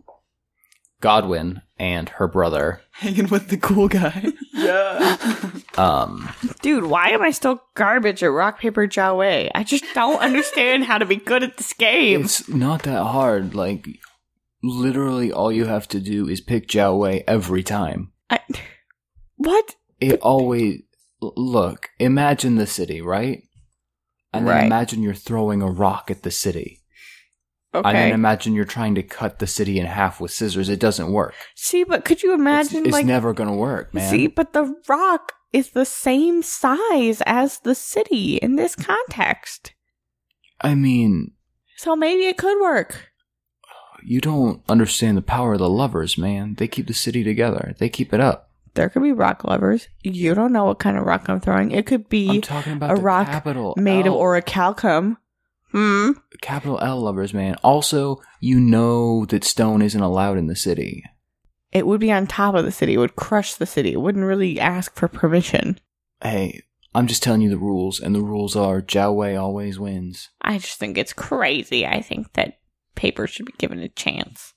Godwin 1.02 1.62
and 1.78 2.10
her 2.10 2.28
brother. 2.28 2.82
Hanging 2.92 3.28
with 3.30 3.50
the 3.50 3.58
cool 3.58 3.88
guy. 3.88 4.26
Yeah. 4.54 5.18
Um, 5.78 6.30
Dude, 6.62 6.86
why 6.86 7.10
am 7.10 7.22
I 7.22 7.32
still 7.32 7.62
garbage 7.76 8.24
at 8.24 8.28
rock 8.32 8.58
paper 8.58 8.88
Jiaowei? 8.88 9.52
I 9.54 9.64
just 9.66 9.84
don't 9.94 10.20
understand 10.22 10.86
how 10.86 10.98
to 10.98 11.06
be 11.06 11.18
good 11.18 11.44
at 11.44 11.58
this 11.58 11.74
game. 11.74 12.22
it's 12.24 12.48
not 12.48 12.84
that 12.84 13.04
hard. 13.04 13.54
Like, 13.54 13.86
literally, 14.64 15.32
all 15.32 15.52
you 15.52 15.66
have 15.66 15.88
to 15.90 16.00
do 16.00 16.28
is 16.30 16.40
pick 16.42 16.68
Jiao 16.70 17.24
every 17.28 17.64
time. 17.64 18.14
I, 18.30 18.40
what? 19.36 19.76
it 20.00 20.20
always 20.22 20.76
l- 20.76 20.86
look 21.22 21.90
imagine 22.00 22.56
the 22.56 22.68
city 22.68 23.02
right? 23.02 23.44
And 24.34 24.48
then 24.48 24.66
imagine 24.66 25.02
you're 25.02 25.14
throwing 25.14 25.62
a 25.62 25.72
rock 25.72 26.12
at 26.12 26.24
the 26.24 26.32
city. 26.32 26.82
Okay. 27.74 27.90
and 27.90 27.98
then 27.98 28.12
imagine 28.14 28.54
you're 28.54 28.64
trying 28.64 28.96
to 28.96 29.04
cut 29.04 29.40
the 29.40 29.48
city 29.48 29.80
in 29.80 29.86
half 29.86 30.22
with 30.22 30.32
scissors. 30.32 30.70
It 30.70 30.80
doesn't 30.80 31.12
work. 31.12 31.34
See, 31.56 31.84
but 31.84 32.06
could 32.06 32.24
you 32.24 32.32
it's, 32.32 32.40
imagine 32.40 32.86
it's 32.86 32.94
like 32.94 33.06
never 33.06 33.34
gonna 33.34 33.56
work 33.56 33.94
man. 33.94 34.10
See, 34.10 34.28
but 34.28 34.54
the 34.54 34.76
rock 34.88 35.34
is 35.52 35.72
the 35.72 35.86
same 35.86 36.42
size 36.42 37.22
as 37.26 37.60
the 37.60 37.76
city 37.76 38.38
in 38.38 38.56
this 38.56 38.76
context. 38.76 39.74
i 40.62 40.76
mean 40.76 41.32
So 41.78 41.96
maybe 41.96 42.26
it 42.26 42.38
could 42.38 42.60
work. 42.62 43.10
you 44.04 44.22
don't 44.22 44.62
understand 44.70 45.18
the 45.18 45.22
power 45.22 45.54
of 45.54 45.60
the 45.60 45.70
lovers 45.70 46.18
man. 46.18 46.56
They 46.56 46.68
keep 46.68 46.88
the 46.88 46.94
city 46.94 47.24
together. 47.24 47.76
They 47.78 47.90
keep 47.90 48.14
it 48.14 48.20
up 48.20 48.45
There 48.76 48.90
could 48.90 49.04
be 49.04 49.12
rock 49.14 49.44
lovers. 49.44 49.88
You 50.04 50.36
don't 50.36 50.54
know 50.54 50.66
what 50.66 50.80
kind 50.80 50.98
of 50.98 51.06
rock 51.06 51.28
I'm 51.28 51.40
throwing. 51.40 51.72
It 51.72 51.86
could 51.86 52.02
i'm 52.02 52.08
be 52.10 52.42
talking 52.42 52.74
about 52.74 52.92
a 52.92 52.96
the 52.96 53.02
rock 53.02 53.28
capital 53.28 53.74
made 53.78 54.06
of 54.08 54.14
orichalcum. 54.14 55.18
Hmm. 55.72 56.12
capital 56.42 56.80
l 56.82 57.02
lovers 57.02 57.34
man 57.34 57.56
also 57.64 58.22
you 58.40 58.60
know 58.62 59.26
that 59.26 59.44
stone 59.44 59.82
isn't 59.82 60.00
allowed 60.02 60.38
in 60.38 60.48
the 60.48 60.56
city 60.56 61.04
It 61.74 61.86
would 61.86 62.00
be 62.00 62.12
on 62.14 62.28
top 62.28 62.56
of 62.56 62.64
the 62.64 62.72
city. 62.72 62.94
It 62.94 62.98
would 63.00 63.18
crush 63.18 63.56
the 63.56 63.66
city. 63.66 63.92
It 63.92 64.00
wouldn't 64.00 64.24
really 64.24 64.58
ask 64.60 64.96
for 64.96 65.08
permission. 65.10 65.80
hey 66.24 66.62
i'm 66.94 67.08
just 67.08 67.22
telling 67.24 67.42
you 67.42 67.50
the 67.50 67.58
rules 67.58 68.00
and 68.00 68.16
the 68.16 68.22
rules 68.22 68.56
are 68.56 68.82
jiao 68.82 69.14
wei 69.14 69.36
always 69.36 69.78
wins 69.78 70.30
I 70.42 70.60
just 70.60 70.80
think 70.80 70.98
it's 70.98 71.12
crazy. 71.12 71.86
I 71.86 72.02
think 72.02 72.34
that 72.34 72.60
paper 72.96 73.28
should 73.28 73.46
be 73.46 73.54
given 73.58 73.80
a 73.80 73.90
chance. 73.90 74.54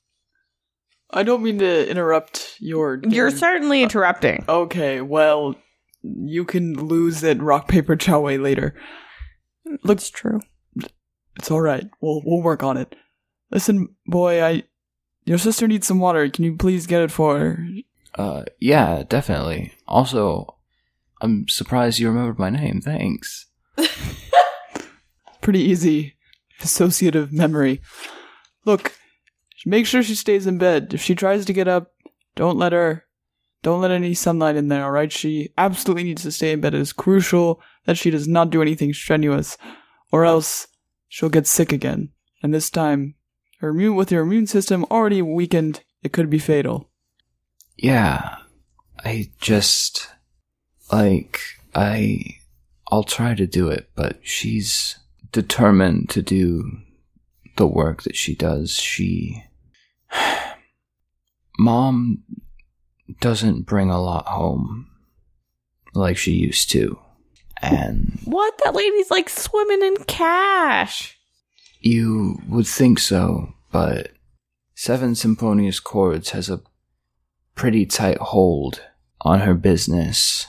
I 1.11 1.23
don't 1.23 1.43
mean 1.43 1.59
to 1.59 1.89
interrupt 1.91 2.57
your. 2.61 3.01
You're 3.09 3.31
game. 3.31 3.39
certainly 3.39 3.83
interrupting. 3.83 4.45
Okay, 4.49 5.01
well, 5.01 5.55
you 6.03 6.45
can 6.45 6.75
lose 6.75 7.25
at 7.25 7.41
rock 7.41 7.69
paper 7.69 7.97
chow 7.97 8.27
later. 8.27 8.75
Looks 9.85 10.11
true. 10.11 10.41
It's 11.37 11.51
all 11.51 11.61
right. 11.61 11.89
We'll 12.01 12.23
we'll 12.25 12.43
work 12.43 12.63
on 12.63 12.77
it. 12.77 12.95
Listen, 13.51 13.89
boy, 14.07 14.43
I 14.43 14.65
your 15.25 15.39
sister 15.39 15.69
needs 15.69 15.87
some 15.87 15.99
water. 16.01 16.29
Can 16.29 16.45
you 16.45 16.57
please 16.57 16.87
get 16.87 17.03
it 17.03 17.11
for 17.11 17.39
her? 17.39 17.67
Uh, 18.15 18.45
yeah, 18.61 19.05
definitely. 19.09 19.73
Also, 19.87 20.57
I'm 21.21 21.47
surprised 21.49 21.99
you 21.99 22.09
remembered 22.09 22.39
my 22.39 22.51
name. 22.51 22.81
Thanks. 22.81 23.47
Pretty 25.41 25.61
easy. 25.61 26.15
Associative 26.61 27.33
memory. 27.33 27.81
Look, 28.65 28.95
make 29.67 29.87
sure 29.87 30.03
she 30.03 30.15
stays 30.15 30.47
in 30.47 30.59
bed. 30.59 30.95
If 30.95 31.03
she 31.03 31.15
tries 31.15 31.45
to 31.47 31.53
get 31.53 31.69
up, 31.69 31.93
don't 32.37 32.59
let 32.59 32.73
her. 32.73 33.05
Don't 33.63 33.81
let 33.81 33.91
any 33.91 34.15
sunlight 34.15 34.55
in 34.55 34.69
there, 34.69 34.85
alright? 34.85 35.11
She 35.11 35.53
absolutely 35.59 36.05
needs 36.05 36.23
to 36.23 36.31
stay 36.31 36.53
in 36.53 36.61
bed. 36.61 36.75
It 36.75 36.81
is 36.81 36.93
crucial 36.93 37.61
that 37.87 37.99
she 37.99 38.11
does 38.11 38.29
not 38.29 38.51
do 38.51 38.63
anything 38.63 38.93
strenuous, 38.93 39.59
or 40.13 40.25
else 40.25 40.69
she'll 41.09 41.29
get 41.29 41.47
sick 41.47 41.73
again. 41.73 42.11
And 42.41 42.55
this 42.55 42.71
time, 42.71 43.17
her 43.61 43.71
immune 43.71 43.97
with 43.97 44.11
her 44.11 44.21
immune 44.21 44.47
system 44.47 44.85
already 44.91 45.23
weakened, 45.23 45.83
it 46.03 46.13
could 46.13 46.31
be 46.31 46.39
fatal. 46.39 46.91
Yeah, 47.77 48.37
I 49.05 49.31
just 49.41 50.09
like 50.93 51.41
I. 51.75 52.37
I'll 52.91 53.05
try 53.05 53.35
to 53.35 53.47
do 53.47 53.69
it, 53.69 53.91
but 53.95 54.21
she's 54.23 54.99
determined 55.33 56.09
to 56.11 56.23
do 56.23 56.79
the 57.57 57.67
work 57.67 58.05
that 58.05 58.17
she 58.17 58.35
does. 58.35 58.73
She. 58.77 59.45
Mom 61.59 62.23
doesn't 63.21 63.63
bring 63.63 63.91
a 63.91 64.01
lot 64.01 64.27
home 64.27 64.91
like 65.95 66.17
she 66.17 66.33
used 66.33 66.71
to. 66.71 66.99
And 67.61 68.21
What? 68.25 68.55
That 68.65 68.75
lady's 68.75 69.11
like 69.11 69.29
swimming 69.29 69.83
in 69.83 70.05
cash. 70.05 71.19
You 71.81 72.41
would 72.49 72.67
think 72.67 72.99
so, 72.99 73.55
but 73.73 74.11
Seven 74.75 75.15
Symphonious 75.15 75.81
Chords 75.81 76.31
has 76.31 76.49
a 76.49 76.61
pretty 77.55 77.85
tight 77.85 78.19
hold 78.19 78.83
on 79.21 79.41
her 79.41 79.55
business. 79.55 80.47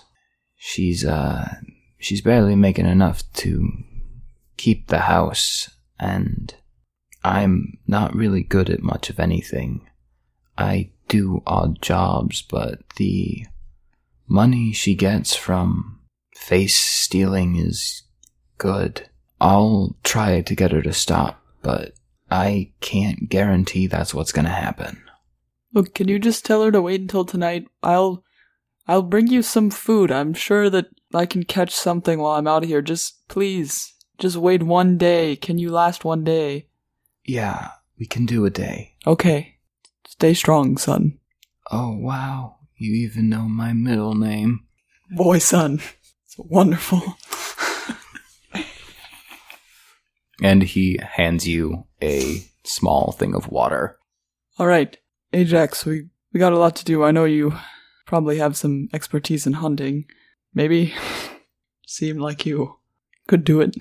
She's 0.56 1.04
uh 1.04 1.56
she's 1.98 2.22
barely 2.22 2.56
making 2.56 2.86
enough 2.86 3.24
to 3.34 3.70
keep 4.58 4.88
the 4.88 5.00
house 5.00 5.70
and 6.00 6.54
I'm 7.24 7.78
not 7.88 8.16
really 8.16 8.44
good 8.44 8.70
at 8.70 8.82
much 8.82 9.10
of 9.10 9.20
anything. 9.20 9.88
I 10.58 10.92
do 11.08 11.42
odd 11.46 11.82
jobs, 11.82 12.42
but 12.42 12.82
the 12.96 13.46
money 14.28 14.72
she 14.72 14.96
gets 14.96 15.36
from 15.36 16.00
face 16.36 16.80
stealing 16.80 17.56
is 17.56 18.04
good. 18.58 19.10
I'll 19.42 19.96
try 20.04 20.42
to 20.42 20.56
get 20.56 20.72
her 20.72 20.82
to 20.82 20.94
stop, 20.94 21.42
but 21.62 21.94
I 22.30 22.72
can't 22.82 23.30
guarantee 23.30 23.88
that's 23.88 24.14
what's 24.14 24.32
gonna 24.32 24.50
happen. 24.50 25.02
Look, 25.74 25.94
can 25.94 26.08
you 26.08 26.20
just 26.20 26.46
tell 26.46 26.64
her 26.64 26.72
to 26.72 26.82
wait 26.82 27.02
until 27.02 27.26
tonight? 27.26 27.68
I'll 27.84 28.24
I'll 28.88 29.04
bring 29.04 29.28
you 29.28 29.44
some 29.44 29.70
food. 29.70 30.12
I'm 30.12 30.34
sure 30.34 30.70
that 30.70 30.88
I 31.14 31.26
can 31.26 31.44
catch 31.44 31.72
something 31.72 32.20
while 32.20 32.36
I'm 32.36 32.48
out 32.48 32.64
here. 32.64 32.82
Just 32.82 33.28
please, 33.28 33.94
just 34.18 34.36
wait 34.36 34.64
one 34.64 34.98
day. 34.98 35.36
Can 35.36 35.58
you 35.58 35.70
last 35.70 36.04
one 36.04 36.24
day? 36.24 36.69
Yeah, 37.30 37.74
we 38.00 38.08
can 38.08 38.26
do 38.26 38.44
a 38.46 38.50
day. 38.50 38.96
Okay. 39.06 39.60
Stay 40.08 40.34
strong, 40.34 40.78
son. 40.78 41.20
Oh, 41.70 41.96
wow. 41.96 42.56
You 42.76 42.92
even 42.94 43.30
know 43.30 43.44
my 43.44 43.72
middle 43.72 44.16
name. 44.16 44.66
Boy, 45.12 45.38
son. 45.38 45.80
It's 46.26 46.40
wonderful. 46.40 47.18
And 50.42 50.64
he 50.64 51.00
hands 51.04 51.48
you 51.48 51.86
a 52.02 52.46
small 52.64 53.12
thing 53.12 53.36
of 53.36 53.50
water. 53.50 54.00
All 54.58 54.66
right, 54.66 54.98
Ajax, 55.32 55.86
we 55.86 56.08
we 56.34 56.40
got 56.40 56.54
a 56.54 56.58
lot 56.58 56.78
to 56.78 56.86
do. 56.86 57.04
I 57.04 57.12
know 57.12 57.26
you 57.26 57.54
probably 58.08 58.40
have 58.40 58.58
some 58.58 58.90
expertise 58.92 59.46
in 59.46 59.54
hunting. 59.54 60.06
Maybe 60.54 60.96
seemed 61.86 62.22
like 62.22 62.48
you 62.48 62.78
could 63.28 63.44
do 63.44 63.62
it. 63.62 63.76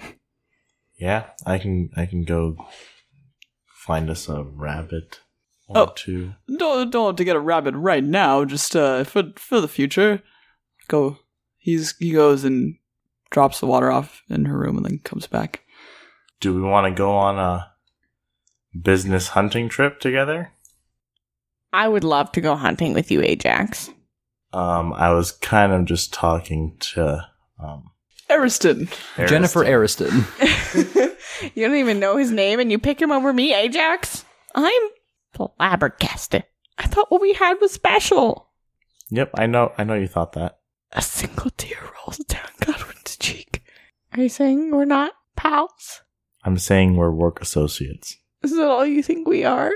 Yeah, 0.96 1.30
I 1.46 1.58
can 1.58 1.90
I 1.96 2.04
can 2.06 2.24
go 2.24 2.56
find 3.88 4.10
us 4.10 4.28
a 4.28 4.42
rabbit 4.44 5.20
or 5.66 5.78
Oh. 5.78 5.92
two. 5.96 6.34
Don't 6.58 6.90
don't 6.90 7.06
have 7.06 7.16
to 7.16 7.24
get 7.24 7.36
a 7.36 7.40
rabbit 7.40 7.74
right 7.74 8.04
now. 8.04 8.44
Just 8.44 8.76
uh, 8.76 9.02
for 9.04 9.24
for 9.36 9.60
the 9.62 9.66
future. 9.68 10.22
Go. 10.88 11.18
He's 11.56 11.96
he 11.98 12.12
goes 12.12 12.44
and 12.44 12.76
drops 13.30 13.60
the 13.60 13.66
water 13.66 13.90
off 13.90 14.22
in 14.28 14.44
her 14.44 14.58
room 14.58 14.76
and 14.76 14.84
then 14.86 14.98
comes 15.00 15.26
back. 15.26 15.62
Do 16.40 16.54
we 16.54 16.60
want 16.62 16.86
to 16.86 16.96
go 16.96 17.12
on 17.16 17.38
a 17.38 17.72
business 18.80 19.28
hunting 19.28 19.68
trip 19.68 20.00
together? 20.00 20.52
I 21.72 21.88
would 21.88 22.04
love 22.04 22.30
to 22.32 22.40
go 22.40 22.54
hunting 22.56 22.92
with 22.94 23.10
you, 23.10 23.20
Ajax. 23.22 23.90
Um, 24.52 24.92
I 24.94 25.10
was 25.12 25.32
kind 25.32 25.72
of 25.72 25.84
just 25.86 26.12
talking 26.12 26.76
to 26.94 27.26
um 27.58 27.90
Ariston. 28.30 28.88
Jennifer 29.26 29.64
Ariston. 29.64 30.24
You 31.54 31.66
don't 31.66 31.76
even 31.76 32.00
know 32.00 32.16
his 32.16 32.30
name 32.30 32.60
and 32.60 32.70
you 32.70 32.78
pick 32.78 33.00
him 33.00 33.12
over 33.12 33.32
me, 33.32 33.54
Ajax? 33.54 34.24
I'm 34.54 34.82
flabbergasted. 35.34 36.44
I 36.78 36.86
thought 36.86 37.10
what 37.10 37.20
we 37.20 37.32
had 37.34 37.54
was 37.60 37.72
special. 37.72 38.48
Yep, 39.10 39.30
I 39.34 39.46
know. 39.46 39.72
I 39.78 39.84
know 39.84 39.94
you 39.94 40.06
thought 40.06 40.32
that. 40.32 40.58
A 40.92 41.02
single 41.02 41.50
tear 41.50 41.78
rolls 42.06 42.18
down 42.18 42.48
Godwin's 42.60 43.16
cheek. 43.18 43.62
Are 44.12 44.22
you 44.22 44.28
saying 44.28 44.70
we're 44.70 44.84
not 44.84 45.12
pals? 45.36 46.02
I'm 46.44 46.58
saying 46.58 46.96
we're 46.96 47.10
work 47.10 47.40
associates. 47.42 48.16
Is 48.42 48.54
that 48.56 48.68
all 48.68 48.86
you 48.86 49.02
think 49.02 49.26
we 49.28 49.44
are? 49.44 49.72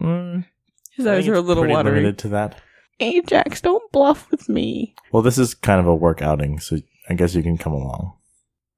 Mm, 0.00 0.46
His 0.92 1.06
eyes 1.06 1.28
are 1.28 1.34
a 1.34 1.40
little 1.40 1.62
pretty 1.62 1.74
watery. 1.74 1.96
limited 1.96 2.18
to 2.18 2.28
that. 2.28 2.60
Ajax, 2.98 3.60
don't 3.60 3.90
bluff 3.92 4.30
with 4.30 4.48
me. 4.48 4.94
Well, 5.12 5.22
this 5.22 5.36
is 5.38 5.54
kind 5.54 5.78
of 5.80 5.86
a 5.86 5.94
work 5.94 6.22
outing, 6.22 6.58
so 6.58 6.78
I 7.10 7.14
guess 7.14 7.34
you 7.34 7.42
can 7.42 7.58
come 7.58 7.74
along. 7.74 8.15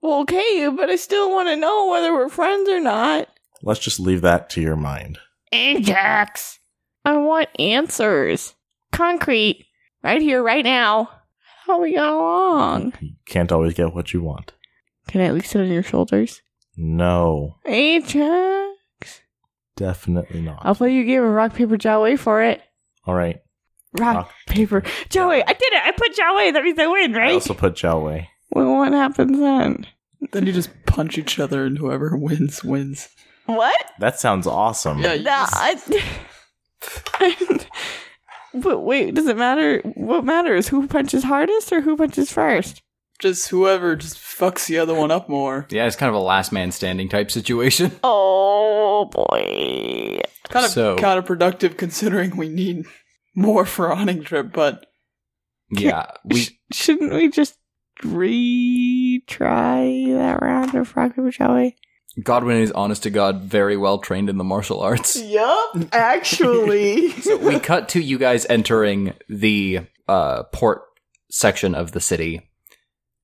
Well, 0.09 0.21
okay, 0.21 0.67
but 0.75 0.89
I 0.89 0.97
still 0.97 1.31
want 1.31 1.49
to 1.51 1.57
know 1.57 1.91
whether 1.91 2.15
we're 2.15 2.31
friends 2.31 2.67
or 2.67 2.81
not. 2.81 3.29
Let's 3.63 3.79
just 3.79 4.01
leave 4.01 4.23
that 4.23 4.49
to 4.51 4.61
your 4.63 4.75
mind. 4.75 5.19
Ajax, 5.53 6.61
I 7.05 7.19
want 7.19 7.51
answers. 7.59 8.55
Concrete. 8.91 9.67
Right 10.03 10.23
here, 10.23 10.43
right 10.43 10.65
now. 10.65 11.11
How 11.67 11.83
we 11.83 11.95
got 11.95 12.11
along. 12.11 12.95
You 13.03 13.17
can't 13.27 13.53
always 13.53 13.75
get 13.75 13.93
what 13.93 14.15
you 14.15 14.23
want. 14.23 14.55
Can 15.09 15.21
I 15.21 15.25
at 15.25 15.35
least 15.35 15.51
sit 15.51 15.61
on 15.61 15.71
your 15.71 15.83
shoulders? 15.83 16.41
No, 16.75 17.57
Ajax. 17.67 19.21
definitely 19.77 20.41
not. 20.41 20.61
I'll 20.63 20.75
play 20.75 20.95
you 20.95 21.03
a 21.03 21.05
game 21.05 21.23
of 21.23 21.33
rock, 21.33 21.53
paper, 21.53 21.77
Joway 21.77 22.19
for 22.19 22.43
it. 22.43 22.63
All 23.05 23.15
right. 23.15 23.43
Rock, 23.99 24.17
Rock, 24.17 24.33
paper, 24.47 24.81
Joway. 25.11 25.43
I 25.47 25.53
did 25.53 25.71
it. 25.75 25.83
I 25.85 25.93
put 25.93 26.17
Joway. 26.17 26.55
That 26.55 26.65
means 26.65 26.79
I 26.79 26.87
win, 26.87 27.13
right? 27.13 27.33
I 27.33 27.35
also 27.35 27.53
put 27.53 27.75
Zhao 27.75 28.27
well, 28.51 28.77
what 28.77 28.93
happens 28.93 29.39
then? 29.39 29.87
Then 30.33 30.47
you 30.47 30.53
just 30.53 30.71
punch 30.87 31.17
each 31.19 31.39
other 31.39 31.65
and 31.65 31.79
whoever 31.79 32.17
wins 32.17 32.63
wins. 32.65 33.09
What? 33.47 33.77
That 33.99 34.19
sounds 34.21 34.47
awesome. 34.47 34.99
Yeah, 34.99 35.15
you 35.15 35.25
No, 35.25 35.47
just- 35.51 35.91
I, 37.15 37.67
but 38.55 38.81
wait, 38.81 39.15
does 39.15 39.27
it 39.27 39.37
matter? 39.37 39.81
What 39.95 40.25
matters? 40.25 40.69
Who 40.69 40.87
punches 40.87 41.25
hardest 41.25 41.73
or 41.73 41.81
who 41.81 41.97
punches 41.97 42.33
first? 42.33 42.83
just 43.21 43.49
whoever 43.49 43.97
just 43.97 44.17
fucks 44.17 44.67
the 44.69 44.79
other 44.79 44.95
one 44.95 45.11
up 45.11 45.29
more. 45.29 45.67
yeah, 45.71 45.87
it's 45.89 45.97
kind 45.97 46.09
of 46.09 46.15
a 46.15 46.21
last 46.21 46.53
man 46.53 46.71
standing 46.71 47.09
type 47.09 47.31
situation. 47.33 47.91
Oh 48.05 49.05
boy. 49.13 50.21
Kind 50.49 50.67
of 50.67 50.71
So- 50.73 50.97
counterproductive 50.97 51.77
considering 51.77 52.37
we 52.37 52.49
need 52.49 52.85
more 53.35 53.65
for 53.67 53.87
a 53.91 53.97
hunting 53.97 54.23
trip, 54.25 54.53
but 54.53 54.87
Yeah, 55.71 56.07
we 56.25 56.37
Sh- 56.41 56.51
shouldn't 56.73 57.13
we 57.13 57.29
just 57.31 57.57
retry 59.29 60.15
that 60.17 60.43
round 60.43 60.75
of 60.75 60.97
rock 60.97 61.15
paper 61.15 61.31
shall 61.33 61.55
we? 61.55 61.77
Godwin 62.23 62.61
is 62.61 62.73
honest 62.73 63.05
to 63.05 63.11
God 63.11 63.43
very 63.43 63.77
well 63.77 63.99
trained 63.99 64.29
in 64.29 64.39
the 64.39 64.45
martial 64.45 64.81
arts. 64.81 65.21
Yup, 65.21 65.77
actually. 65.93 67.11
So 67.23 67.37
we 67.37 67.61
cut 67.61 67.91
to 67.91 68.01
you 68.03 68.19
guys 68.19 68.47
entering 68.47 69.15
the 69.29 69.81
uh, 70.09 70.45
port 70.45 70.83
section 71.31 71.75
of 71.75 71.93
the 71.93 72.01
city, 72.01 72.51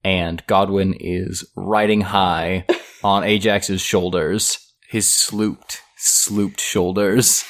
and 0.04 0.46
Godwin 0.46 0.94
is 0.98 1.44
riding 1.56 2.02
high 2.02 2.66
on 3.02 3.24
Ajax's 3.24 3.80
shoulders, 3.80 4.58
his 4.88 5.06
slooped, 5.06 5.78
slooped 5.98 6.60
shoulders, 6.60 7.44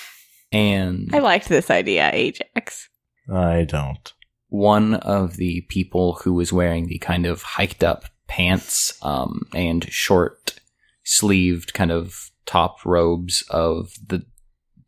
and 0.52 1.10
I 1.12 1.18
liked 1.18 1.48
this 1.48 1.70
idea, 1.70 2.10
Ajax. 2.12 2.88
I 3.32 3.64
don't. 3.64 4.12
one 4.48 4.94
of 4.94 5.36
the 5.36 5.62
people 5.68 6.14
who 6.22 6.32
was 6.34 6.52
wearing 6.52 6.86
the 6.86 6.98
kind 6.98 7.26
of 7.26 7.42
hiked 7.42 7.82
up 7.82 8.04
pants 8.26 8.98
um, 9.02 9.42
and 9.54 9.90
short 9.92 10.60
sleeved 11.04 11.74
kind 11.74 11.92
of 11.92 12.30
top 12.46 12.84
robes 12.84 13.42
of 13.50 13.92
the 14.06 14.24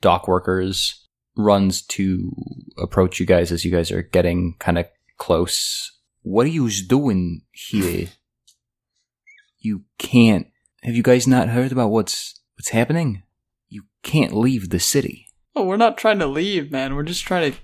dock 0.00 0.28
workers 0.28 1.06
runs 1.36 1.82
to 1.82 2.32
approach 2.78 3.20
you 3.20 3.26
guys 3.26 3.52
as 3.52 3.64
you 3.64 3.70
guys 3.70 3.90
are 3.90 4.02
getting 4.02 4.54
kind 4.58 4.78
of 4.78 4.86
close. 5.18 5.92
What 6.22 6.46
are 6.46 6.50
you 6.50 6.68
doing 6.70 7.42
here? 7.52 8.08
You 9.58 9.84
can't. 9.98 10.48
Have 10.82 10.94
you 10.94 11.02
guys 11.02 11.26
not 11.26 11.48
heard 11.48 11.72
about 11.72 11.90
what's 11.90 12.40
what's 12.56 12.70
happening? 12.70 13.22
You 13.68 13.84
can't 14.02 14.32
leave 14.32 14.70
the 14.70 14.80
city. 14.80 15.28
oh, 15.54 15.64
we're 15.64 15.76
not 15.76 15.98
trying 15.98 16.18
to 16.18 16.26
leave, 16.26 16.70
man. 16.70 16.94
We're 16.94 17.02
just 17.02 17.24
trying 17.24 17.52
to 17.52 17.58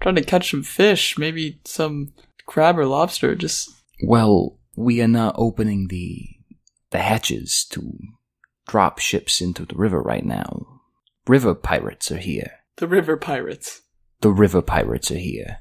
trying 0.00 0.16
to 0.16 0.22
catch 0.22 0.50
some 0.50 0.62
fish, 0.62 1.16
maybe 1.18 1.60
some 1.64 2.12
crab 2.46 2.78
or 2.78 2.86
lobster. 2.86 3.34
Just 3.34 3.70
Well, 4.02 4.55
we 4.76 5.00
are 5.02 5.08
not 5.08 5.34
opening 5.38 5.88
the 5.88 6.28
the 6.90 6.98
hatches 6.98 7.66
to 7.70 7.98
drop 8.68 8.98
ships 8.98 9.40
into 9.40 9.64
the 9.66 9.74
river 9.74 10.00
right 10.00 10.24
now. 10.24 10.66
River 11.26 11.54
pirates 11.54 12.12
are 12.12 12.18
here. 12.18 12.50
the 12.76 12.86
river 12.86 13.16
pirates. 13.16 13.82
The 14.20 14.30
river 14.30 14.62
pirates 14.62 15.10
are 15.10 15.18
here. 15.18 15.58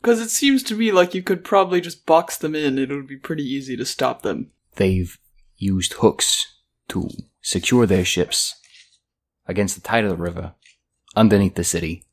Because 0.00 0.20
it 0.20 0.30
seems 0.30 0.62
to 0.64 0.76
me 0.76 0.92
like 0.92 1.14
you 1.14 1.22
could 1.22 1.44
probably 1.44 1.80
just 1.80 2.06
box 2.06 2.36
them 2.38 2.54
in. 2.54 2.78
It 2.78 2.90
would 2.90 3.06
be 3.08 3.16
pretty 3.16 3.42
easy 3.42 3.76
to 3.76 3.84
stop 3.84 4.22
them. 4.22 4.50
They've 4.76 5.18
used 5.56 5.94
hooks 5.94 6.46
to 6.90 7.08
secure 7.42 7.84
their 7.86 8.04
ships 8.04 8.54
against 9.46 9.74
the 9.74 9.80
tide 9.80 10.04
of 10.04 10.10
the 10.10 10.16
river 10.16 10.54
underneath 11.16 11.54
the 11.56 11.64
city. 11.64 12.04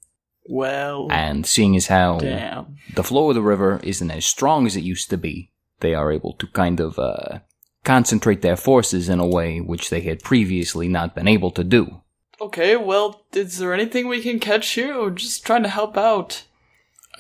Well, 0.48 1.08
And 1.12 1.46
seeing 1.46 1.76
as 1.76 1.88
how 1.88 2.20
damn. 2.20 2.78
the 2.94 3.04
flow 3.04 3.30
of 3.30 3.36
the 3.36 3.42
river 3.42 3.80
isn't 3.84 4.12
as 4.12 4.26
strong 4.26 4.66
as 4.66 4.76
it 4.76 4.84
used 4.84 5.10
to 5.12 5.18
be, 5.18 5.52
they 5.80 5.94
are 5.94 6.12
able 6.12 6.34
to 6.34 6.48
kind 6.48 6.80
of 6.80 6.98
uh, 7.00 7.40
concentrate 7.84 8.42
their 8.42 8.56
forces 8.56 9.10
in 9.10 9.20
a 9.20 9.28
way 9.28 9.60
which 9.60 9.90
they 9.90 10.02
had 10.02 10.24
previously 10.24 10.88
not 10.88 11.16
been 11.16 11.28
able 11.28 11.52
to 11.52 11.64
do. 11.64 12.02
Okay, 12.42 12.76
well, 12.76 13.26
is 13.34 13.60
there 13.60 13.74
anything 13.74 14.08
we 14.08 14.22
can 14.22 14.40
catch 14.40 14.70
here? 14.72 15.00
We're 15.00 15.12
just 15.12 15.46
trying 15.46 15.64
to 15.64 15.70
help 15.70 15.98
out. 15.98 16.44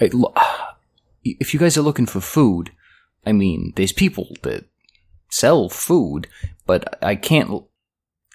I, 0.02 0.10
if 1.24 1.54
you 1.54 1.60
guys 1.60 1.78
are 1.78 1.82
looking 1.82 2.06
for 2.06 2.20
food, 2.20 2.72
I 3.26 3.32
mean, 3.32 3.74
there's 3.76 3.94
people 3.94 4.36
that 4.44 4.65
sell 5.30 5.70
food, 5.70 6.28
but 6.65 6.98
I 7.02 7.15
can't. 7.15 7.63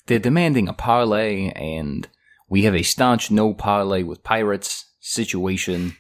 They're 0.07 0.19
demanding 0.19 0.69
a 0.69 0.73
parlay, 0.73 1.51
and 1.51 2.09
we 2.49 2.65
have 2.65 2.75
a 2.75 2.83
staunch 2.83 3.31
no 3.31 3.55
parlay 3.55 4.03
with 4.03 4.25
pirates 4.25 4.87
situation 5.01 5.97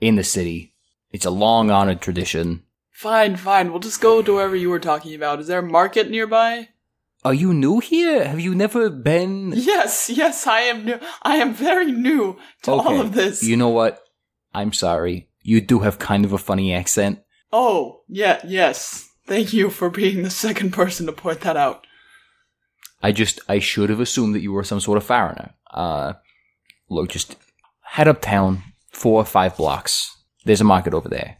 in 0.00 0.16
the 0.16 0.24
city. 0.24 0.74
It's 1.10 1.26
a 1.26 1.30
long 1.30 1.70
honored 1.70 2.00
tradition. 2.00 2.62
Fine, 3.00 3.36
fine. 3.36 3.70
We'll 3.70 3.80
just 3.80 4.02
go 4.02 4.20
to 4.20 4.34
wherever 4.34 4.54
you 4.54 4.68
were 4.68 4.78
talking 4.78 5.14
about. 5.14 5.40
Is 5.40 5.46
there 5.46 5.60
a 5.60 5.62
market 5.62 6.10
nearby? 6.10 6.68
Are 7.24 7.32
you 7.32 7.54
new 7.54 7.78
here? 7.78 8.26
Have 8.26 8.40
you 8.40 8.54
never 8.54 8.90
been? 8.90 9.54
Yes, 9.56 10.10
yes, 10.10 10.46
I 10.46 10.60
am 10.60 10.84
new. 10.84 10.98
I 11.22 11.36
am 11.36 11.54
very 11.54 11.92
new 11.92 12.36
to 12.64 12.72
all 12.72 13.00
of 13.00 13.14
this. 13.14 13.42
You 13.42 13.56
know 13.56 13.70
what? 13.70 14.02
I'm 14.52 14.74
sorry. 14.74 15.30
You 15.40 15.62
do 15.62 15.78
have 15.78 15.98
kind 15.98 16.26
of 16.26 16.34
a 16.34 16.36
funny 16.36 16.74
accent. 16.74 17.20
oh, 17.50 18.02
yeah, 18.06 18.38
yes. 18.46 19.08
Thank 19.26 19.54
you 19.54 19.70
for 19.70 19.88
being 19.88 20.22
the 20.22 20.28
second 20.28 20.74
person 20.74 21.06
to 21.06 21.12
point 21.12 21.40
that 21.40 21.56
out. 21.56 21.86
I 23.02 23.12
just, 23.12 23.40
I 23.48 23.60
should 23.60 23.88
have 23.88 24.00
assumed 24.00 24.34
that 24.34 24.42
you 24.42 24.52
were 24.52 24.62
some 24.62 24.78
sort 24.80 24.98
of 24.98 25.04
foreigner. 25.04 25.54
Uh, 25.72 26.12
look, 26.90 27.08
just 27.08 27.36
head 27.80 28.08
uptown, 28.08 28.62
four 28.90 29.22
or 29.22 29.24
five 29.24 29.56
blocks. 29.56 30.14
There's 30.44 30.60
a 30.60 30.64
market 30.64 30.92
over 30.92 31.08
there. 31.08 31.38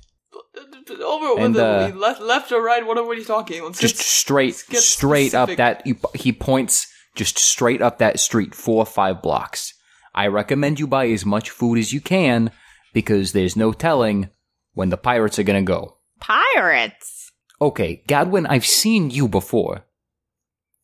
Over 1.32 1.42
And, 1.44 1.56
uh, 1.56 1.88
the 1.88 1.94
left, 1.96 2.20
left 2.20 2.52
or 2.52 2.62
right? 2.62 2.84
What 2.86 2.98
are 2.98 3.06
we 3.06 3.24
talking? 3.24 3.62
Let's 3.64 3.80
Just 3.80 3.96
get- 3.96 4.04
straight, 4.04 4.46
let's 4.54 4.62
get 4.64 4.82
straight 4.82 5.34
up 5.34 5.50
that, 5.56 5.86
he, 5.86 5.96
he 6.14 6.32
points 6.32 6.86
just 7.14 7.38
straight 7.38 7.82
up 7.82 7.98
that 7.98 8.20
street, 8.20 8.54
four 8.54 8.78
or 8.82 8.86
five 8.86 9.20
blocks. 9.22 9.74
I 10.14 10.26
recommend 10.26 10.80
you 10.80 10.86
buy 10.86 11.08
as 11.08 11.24
much 11.24 11.50
food 11.50 11.78
as 11.78 11.92
you 11.92 12.00
can 12.00 12.50
because 12.92 13.32
there's 13.32 13.56
no 13.56 13.72
telling 13.72 14.30
when 14.74 14.88
the 14.90 14.96
pirates 14.96 15.38
are 15.38 15.42
gonna 15.44 15.62
go. 15.62 15.98
Pirates. 16.20 17.32
Okay, 17.60 18.02
Godwin, 18.06 18.46
I've 18.46 18.66
seen 18.66 19.10
you 19.10 19.28
before. 19.28 19.84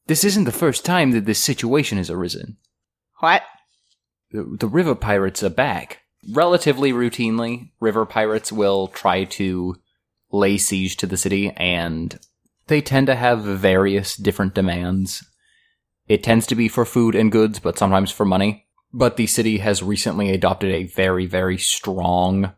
This 0.07 0.25
isn't 0.25 0.45
the 0.45 0.53
first 0.53 0.85
time 0.85 1.13
that 1.13 1.25
this 1.25 1.43
situation 1.43 1.99
has 1.99 2.11
arisen. 2.11 2.59
What? 3.19 3.43
The, 4.31 4.57
the 4.61 4.69
river 4.69 4.95
pirates 4.95 5.43
are 5.43 5.51
back. 5.51 6.03
Relatively 6.33 6.93
routinely, 6.93 7.71
river 7.81 8.05
pirates 8.05 8.53
will 8.53 8.89
try 8.89 9.25
to 9.25 9.77
lay 10.37 10.59
siege 10.59 10.97
to 10.99 11.07
the 11.07 11.17
city, 11.17 11.51
and 11.53 12.19
they 12.67 12.81
tend 12.81 13.07
to 13.09 13.15
have 13.15 13.43
various 13.43 14.17
different 14.17 14.55
demands. 14.55 15.25
It 16.09 16.23
tends 16.23 16.47
to 16.49 16.55
be 16.55 16.69
for 16.69 16.85
food 16.85 17.15
and 17.15 17.33
goods, 17.33 17.59
but 17.59 17.79
sometimes 17.79 18.11
for 18.11 18.25
money. 18.25 18.67
But 18.93 19.17
the 19.17 19.27
city 19.27 19.59
has 19.59 19.83
recently 19.83 20.31
adopted 20.31 20.73
a 20.73 20.85
very, 20.85 21.27
very 21.27 21.59
strong 21.59 22.53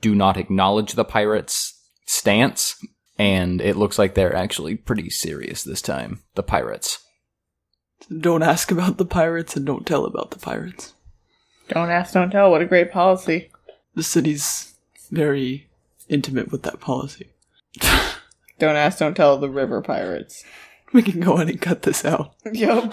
do 0.00 0.14
not 0.14 0.36
acknowledge 0.36 0.92
the 0.92 1.04
pirates 1.04 1.80
stance, 2.06 2.76
and 3.18 3.60
it 3.60 3.76
looks 3.76 3.98
like 3.98 4.14
they're 4.14 4.34
actually 4.34 4.76
pretty 4.76 5.10
serious 5.10 5.62
this 5.62 5.82
time. 5.82 6.22
The 6.34 6.42
pirates. 6.42 6.98
Don't 8.20 8.42
ask 8.42 8.70
about 8.70 8.98
the 8.98 9.04
pirates 9.04 9.56
and 9.56 9.64
don't 9.64 9.86
tell 9.86 10.04
about 10.04 10.30
the 10.30 10.38
pirates. 10.38 10.94
Don't 11.68 11.90
ask, 11.90 12.14
don't 12.14 12.30
tell. 12.30 12.50
What 12.50 12.62
a 12.62 12.66
great 12.66 12.92
policy. 12.92 13.50
The 13.94 14.02
city's 14.02 14.74
very 15.10 15.68
intimate 16.12 16.52
with 16.52 16.62
that 16.62 16.80
policy. 16.80 17.32
Don't 18.58 18.76
ask, 18.76 18.98
don't 18.98 19.16
tell 19.16 19.38
the 19.38 19.50
river 19.50 19.80
pirates. 19.80 20.44
We 20.92 21.02
can 21.02 21.18
go 21.18 21.40
in 21.40 21.48
and 21.48 21.60
cut 21.60 21.82
this 21.82 22.04
out. 22.04 22.34
Yup. 22.52 22.92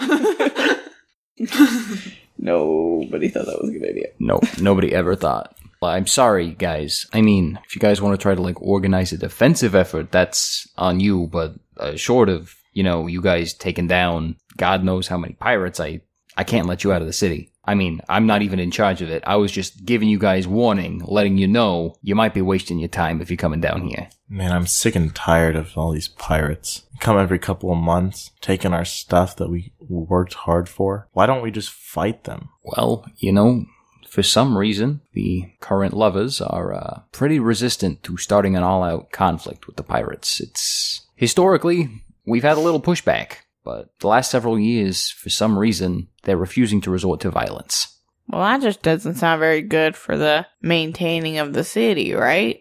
Nobody 2.38 3.28
thought 3.28 3.46
that 3.46 3.60
was 3.60 3.70
a 3.70 3.78
good 3.78 3.88
idea. 3.88 4.08
No, 4.18 4.40
nobody 4.60 4.92
ever 4.92 5.14
thought. 5.14 5.54
Well, 5.80 5.92
I'm 5.92 6.08
sorry, 6.08 6.50
guys. 6.54 7.06
I 7.12 7.20
mean, 7.20 7.60
if 7.66 7.76
you 7.76 7.80
guys 7.80 8.02
want 8.02 8.18
to 8.18 8.22
try 8.22 8.34
to 8.34 8.42
like 8.42 8.60
organize 8.60 9.12
a 9.12 9.18
defensive 9.18 9.76
effort, 9.76 10.10
that's 10.10 10.66
on 10.76 10.98
you. 10.98 11.28
But 11.28 11.54
uh, 11.76 11.94
short 11.96 12.28
of 12.28 12.56
you 12.72 12.82
know 12.82 13.06
you 13.06 13.22
guys 13.22 13.54
taking 13.54 13.86
down 13.86 14.36
God 14.56 14.82
knows 14.82 15.08
how 15.08 15.18
many 15.18 15.34
pirates, 15.34 15.80
I 15.80 16.00
I 16.36 16.44
can't 16.44 16.66
let 16.66 16.82
you 16.82 16.92
out 16.92 17.00
of 17.00 17.06
the 17.06 17.12
city. 17.12 17.49
I 17.64 17.74
mean, 17.74 18.00
I'm 18.08 18.26
not 18.26 18.42
even 18.42 18.58
in 18.58 18.70
charge 18.70 19.02
of 19.02 19.10
it. 19.10 19.22
I 19.26 19.36
was 19.36 19.52
just 19.52 19.84
giving 19.84 20.08
you 20.08 20.18
guys 20.18 20.46
warning, 20.46 21.02
letting 21.04 21.36
you 21.38 21.46
know 21.46 21.94
you 22.02 22.14
might 22.14 22.34
be 22.34 22.42
wasting 22.42 22.78
your 22.78 22.88
time 22.88 23.20
if 23.20 23.30
you're 23.30 23.36
coming 23.36 23.60
down 23.60 23.82
here. 23.82 24.08
Man, 24.28 24.52
I'm 24.52 24.66
sick 24.66 24.96
and 24.96 25.14
tired 25.14 25.56
of 25.56 25.76
all 25.76 25.92
these 25.92 26.08
pirates. 26.08 26.84
Come 27.00 27.18
every 27.18 27.38
couple 27.38 27.70
of 27.70 27.78
months, 27.78 28.30
taking 28.40 28.72
our 28.72 28.84
stuff 28.84 29.36
that 29.36 29.50
we 29.50 29.72
worked 29.78 30.34
hard 30.34 30.68
for. 30.68 31.08
Why 31.12 31.26
don't 31.26 31.42
we 31.42 31.50
just 31.50 31.70
fight 31.70 32.24
them? 32.24 32.48
Well, 32.62 33.04
you 33.18 33.32
know, 33.32 33.66
for 34.08 34.22
some 34.22 34.58
reason, 34.58 35.00
the 35.12 35.52
current 35.60 35.94
lovers 35.94 36.40
are 36.40 36.74
uh, 36.74 37.00
pretty 37.12 37.38
resistant 37.38 38.02
to 38.02 38.16
starting 38.16 38.56
an 38.56 38.62
all 38.62 38.82
out 38.82 39.12
conflict 39.12 39.66
with 39.66 39.76
the 39.76 39.82
pirates. 39.82 40.40
It's 40.40 41.06
historically, 41.14 42.02
we've 42.26 42.42
had 42.42 42.56
a 42.56 42.60
little 42.60 42.82
pushback, 42.82 43.36
but 43.64 43.90
the 44.00 44.08
last 44.08 44.30
several 44.30 44.58
years, 44.58 45.10
for 45.10 45.30
some 45.30 45.58
reason, 45.58 46.08
they're 46.24 46.36
refusing 46.36 46.80
to 46.82 46.90
resort 46.90 47.20
to 47.20 47.30
violence. 47.30 47.98
Well, 48.28 48.42
that 48.42 48.62
just 48.62 48.82
doesn't 48.82 49.16
sound 49.16 49.40
very 49.40 49.62
good 49.62 49.96
for 49.96 50.16
the 50.16 50.46
maintaining 50.62 51.38
of 51.38 51.52
the 51.52 51.64
city, 51.64 52.14
right? 52.14 52.60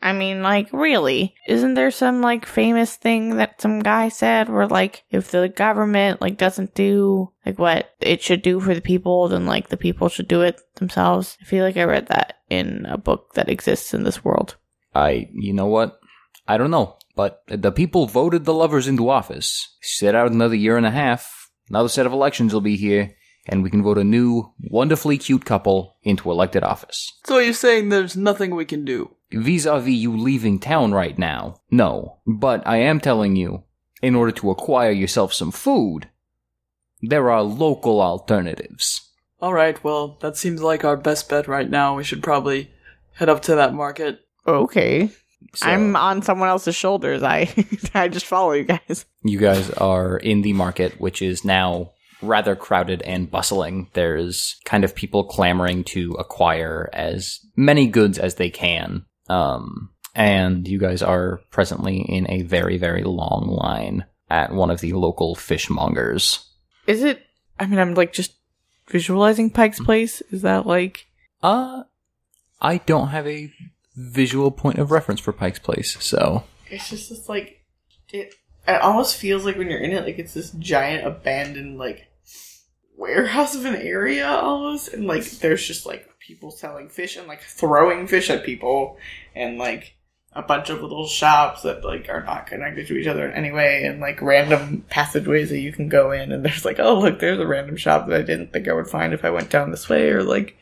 I 0.00 0.12
mean, 0.12 0.42
like, 0.42 0.72
really? 0.72 1.34
Isn't 1.48 1.74
there 1.74 1.90
some, 1.90 2.20
like, 2.20 2.46
famous 2.46 2.94
thing 2.94 3.36
that 3.38 3.60
some 3.60 3.80
guy 3.80 4.10
said 4.10 4.48
where, 4.48 4.68
like, 4.68 5.04
if 5.10 5.32
the 5.32 5.48
government, 5.48 6.20
like, 6.20 6.36
doesn't 6.38 6.74
do, 6.74 7.32
like, 7.44 7.58
what 7.58 7.90
it 8.00 8.22
should 8.22 8.42
do 8.42 8.60
for 8.60 8.76
the 8.76 8.80
people, 8.80 9.26
then, 9.26 9.44
like, 9.44 9.70
the 9.70 9.76
people 9.76 10.08
should 10.08 10.28
do 10.28 10.42
it 10.42 10.60
themselves? 10.76 11.36
I 11.40 11.44
feel 11.44 11.64
like 11.64 11.76
I 11.76 11.82
read 11.82 12.06
that 12.06 12.34
in 12.48 12.86
a 12.86 12.96
book 12.96 13.34
that 13.34 13.48
exists 13.48 13.92
in 13.92 14.04
this 14.04 14.24
world. 14.24 14.54
I, 14.94 15.28
you 15.32 15.52
know 15.52 15.66
what? 15.66 15.98
I 16.46 16.58
don't 16.58 16.70
know, 16.70 16.96
but 17.18 17.42
the 17.48 17.72
people 17.72 18.06
voted 18.06 18.44
the 18.44 18.54
lovers 18.54 18.86
into 18.86 19.10
office. 19.10 19.76
Sit 19.82 20.14
out 20.14 20.30
another 20.30 20.54
year 20.54 20.76
and 20.76 20.86
a 20.86 20.92
half, 20.92 21.50
another 21.68 21.88
set 21.88 22.06
of 22.06 22.12
elections 22.12 22.54
will 22.54 22.60
be 22.60 22.76
here, 22.76 23.16
and 23.48 23.64
we 23.64 23.70
can 23.70 23.82
vote 23.82 23.98
a 23.98 24.04
new, 24.04 24.52
wonderfully 24.60 25.18
cute 25.18 25.44
couple 25.44 25.96
into 26.04 26.30
elected 26.30 26.62
office. 26.62 27.10
So 27.26 27.38
you're 27.38 27.54
saying 27.54 27.88
there's 27.88 28.16
nothing 28.16 28.54
we 28.54 28.64
can 28.64 28.84
do? 28.84 29.16
vis-a-vis 29.32 29.94
you 29.94 30.16
leaving 30.16 30.60
town 30.60 30.92
right 30.92 31.18
now. 31.18 31.56
No, 31.72 32.20
but 32.24 32.64
I 32.64 32.76
am 32.76 33.00
telling 33.00 33.34
you, 33.34 33.64
in 34.00 34.14
order 34.14 34.30
to 34.30 34.52
acquire 34.52 34.92
yourself 34.92 35.34
some 35.34 35.50
food, 35.50 36.08
there 37.02 37.32
are 37.32 37.42
local 37.42 38.00
alternatives. 38.00 39.10
Alright, 39.42 39.82
well, 39.82 40.18
that 40.20 40.36
seems 40.36 40.62
like 40.62 40.84
our 40.84 40.96
best 40.96 41.28
bet 41.28 41.48
right 41.48 41.68
now. 41.68 41.96
We 41.96 42.04
should 42.04 42.22
probably 42.22 42.70
head 43.14 43.28
up 43.28 43.42
to 43.42 43.56
that 43.56 43.74
market. 43.74 44.20
Okay. 44.46 45.10
So, 45.54 45.66
I'm 45.66 45.96
on 45.96 46.22
someone 46.22 46.48
else's 46.48 46.76
shoulders. 46.76 47.22
I 47.22 47.48
I 47.94 48.08
just 48.08 48.26
follow 48.26 48.52
you 48.52 48.64
guys. 48.64 49.06
you 49.22 49.38
guys 49.38 49.70
are 49.70 50.16
in 50.16 50.42
the 50.42 50.52
market, 50.52 51.00
which 51.00 51.22
is 51.22 51.44
now 51.44 51.92
rather 52.22 52.56
crowded 52.56 53.02
and 53.02 53.30
bustling. 53.30 53.88
There's 53.92 54.56
kind 54.64 54.84
of 54.84 54.94
people 54.94 55.24
clamoring 55.24 55.84
to 55.84 56.12
acquire 56.12 56.90
as 56.92 57.40
many 57.56 57.86
goods 57.86 58.18
as 58.18 58.34
they 58.34 58.50
can. 58.50 59.04
Um, 59.28 59.90
and 60.14 60.66
you 60.66 60.78
guys 60.78 61.02
are 61.02 61.40
presently 61.50 62.00
in 62.00 62.28
a 62.30 62.42
very, 62.42 62.76
very 62.76 63.04
long 63.04 63.46
line 63.46 64.04
at 64.30 64.52
one 64.52 64.70
of 64.70 64.80
the 64.80 64.92
local 64.92 65.36
fishmongers. 65.36 66.44
Is 66.86 67.04
it? 67.04 67.22
I 67.60 67.66
mean, 67.66 67.78
I'm 67.78 67.94
like 67.94 68.12
just 68.12 68.32
visualizing 68.88 69.50
Pike's 69.50 69.80
Place. 69.80 70.20
Is 70.30 70.42
that 70.42 70.66
like? 70.66 71.06
Uh, 71.42 71.84
I 72.60 72.78
don't 72.78 73.08
have 73.08 73.26
a 73.26 73.52
visual 73.98 74.52
point 74.52 74.78
of 74.78 74.92
reference 74.92 75.20
for 75.20 75.32
Pike's 75.32 75.58
Place, 75.58 75.96
so 76.00 76.44
It's 76.70 76.88
just 76.88 77.10
this 77.10 77.28
like 77.28 77.64
it. 78.10 78.34
It 78.66 78.82
almost 78.82 79.16
feels 79.16 79.44
like 79.44 79.56
when 79.56 79.68
you're 79.68 79.80
in 79.80 79.92
it, 79.92 80.04
like 80.04 80.18
it's 80.18 80.34
this 80.34 80.50
giant 80.52 81.06
abandoned 81.06 81.78
like 81.78 82.06
warehouse 82.96 83.54
of 83.54 83.64
an 83.64 83.76
area 83.76 84.28
almost, 84.28 84.92
and 84.92 85.06
like 85.06 85.24
there's 85.24 85.66
just 85.66 85.84
like 85.84 86.08
people 86.20 86.50
selling 86.50 86.88
fish 86.88 87.16
and 87.16 87.26
like 87.26 87.42
throwing 87.42 88.06
fish 88.06 88.30
at 88.30 88.44
people, 88.44 88.98
and 89.34 89.58
like 89.58 89.94
a 90.34 90.42
bunch 90.42 90.68
of 90.68 90.82
little 90.82 91.06
shops 91.06 91.62
that 91.62 91.84
like 91.84 92.08
are 92.08 92.22
not 92.22 92.46
connected 92.46 92.86
to 92.86 92.96
each 92.96 93.08
other 93.08 93.26
in 93.26 93.34
any 93.34 93.50
way, 93.50 93.84
and 93.84 94.00
like 94.00 94.22
random 94.22 94.84
passageways 94.90 95.48
that 95.48 95.60
you 95.60 95.72
can 95.72 95.88
go 95.88 96.12
in, 96.12 96.30
and 96.30 96.44
there's 96.44 96.64
like 96.64 96.78
oh 96.78 97.00
look, 97.00 97.18
there's 97.18 97.40
a 97.40 97.46
random 97.46 97.76
shop 97.76 98.06
that 98.06 98.20
I 98.20 98.22
didn't 98.22 98.52
think 98.52 98.68
I 98.68 98.74
would 98.74 98.88
find 98.88 99.12
if 99.12 99.24
I 99.24 99.30
went 99.30 99.50
down 99.50 99.72
this 99.72 99.88
way, 99.88 100.10
or 100.10 100.22
like 100.22 100.56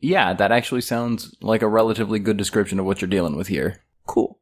yeah, 0.00 0.34
that 0.34 0.52
actually 0.52 0.80
sounds 0.80 1.34
like 1.40 1.62
a 1.62 1.68
relatively 1.68 2.18
good 2.18 2.36
description 2.36 2.78
of 2.78 2.86
what 2.86 3.00
you're 3.00 3.08
dealing 3.08 3.36
with 3.36 3.48
here. 3.48 3.82
cool. 4.06 4.38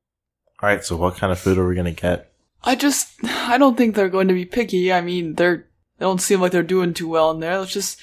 Alright, 0.62 0.84
so 0.84 0.96
what 0.96 1.16
kind 1.16 1.32
of 1.32 1.38
food 1.38 1.58
are 1.58 1.66
we 1.66 1.74
gonna 1.74 1.92
get? 1.92 2.32
I 2.62 2.74
just, 2.74 3.12
I 3.24 3.58
don't 3.58 3.76
think 3.76 3.94
they're 3.94 4.08
going 4.08 4.28
to 4.28 4.34
be 4.34 4.46
picky. 4.46 4.92
I 4.92 5.00
mean, 5.00 5.34
they're, 5.34 5.66
they 5.98 6.04
don't 6.04 6.20
seem 6.20 6.40
like 6.40 6.52
they're 6.52 6.62
doing 6.62 6.94
too 6.94 7.08
well 7.08 7.30
in 7.30 7.40
there. 7.40 7.58
Let's 7.58 7.72
just 7.72 8.00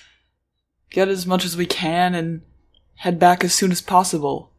get 0.89 1.07
as 1.07 1.25
much 1.25 1.43
as 1.45 1.57
we 1.57 1.65
can 1.65 2.13
and 2.15 2.41
head 2.95 3.19
back 3.19 3.43
as 3.43 3.53
soon 3.53 3.71
as 3.71 3.81
possible. 3.81 4.51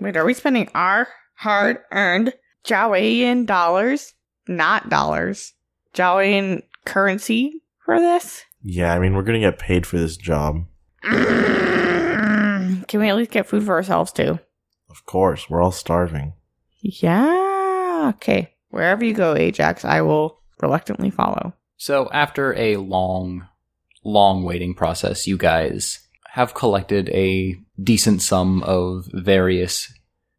Wait, 0.00 0.16
are 0.16 0.24
we 0.24 0.34
spending 0.34 0.68
our 0.74 1.08
hard 1.34 1.78
earned 1.90 2.32
Jawayan 2.64 3.46
dollars? 3.46 4.14
Not 4.48 4.88
dollars. 4.88 5.52
Jawayan 5.94 6.62
currency 6.84 7.62
for 7.84 7.98
this? 8.00 8.44
Yeah, 8.62 8.92
I 8.94 8.98
mean, 8.98 9.14
we're 9.14 9.22
gonna 9.22 9.40
get 9.40 9.58
paid 9.58 9.86
for 9.86 9.98
this 9.98 10.16
job. 10.16 10.64
Can 12.88 13.00
we 13.00 13.08
at 13.08 13.16
least 13.16 13.30
get 13.30 13.46
food 13.46 13.64
for 13.64 13.74
ourselves 13.74 14.12
too? 14.12 14.38
Of 14.90 15.04
course, 15.04 15.50
we're 15.50 15.62
all 15.62 15.72
starving. 15.72 16.32
Yeah. 16.80 18.12
Okay. 18.16 18.54
Wherever 18.68 19.04
you 19.04 19.14
go, 19.14 19.34
Ajax, 19.34 19.84
I 19.84 20.02
will 20.02 20.40
reluctantly 20.60 21.10
follow. 21.10 21.54
So 21.76 22.08
after 22.12 22.54
a 22.58 22.76
long, 22.76 23.46
long 24.04 24.44
waiting 24.44 24.74
process, 24.74 25.26
you 25.26 25.36
guys 25.36 26.00
have 26.30 26.54
collected 26.54 27.08
a 27.10 27.56
decent 27.82 28.22
sum 28.22 28.62
of 28.62 29.08
various 29.12 29.92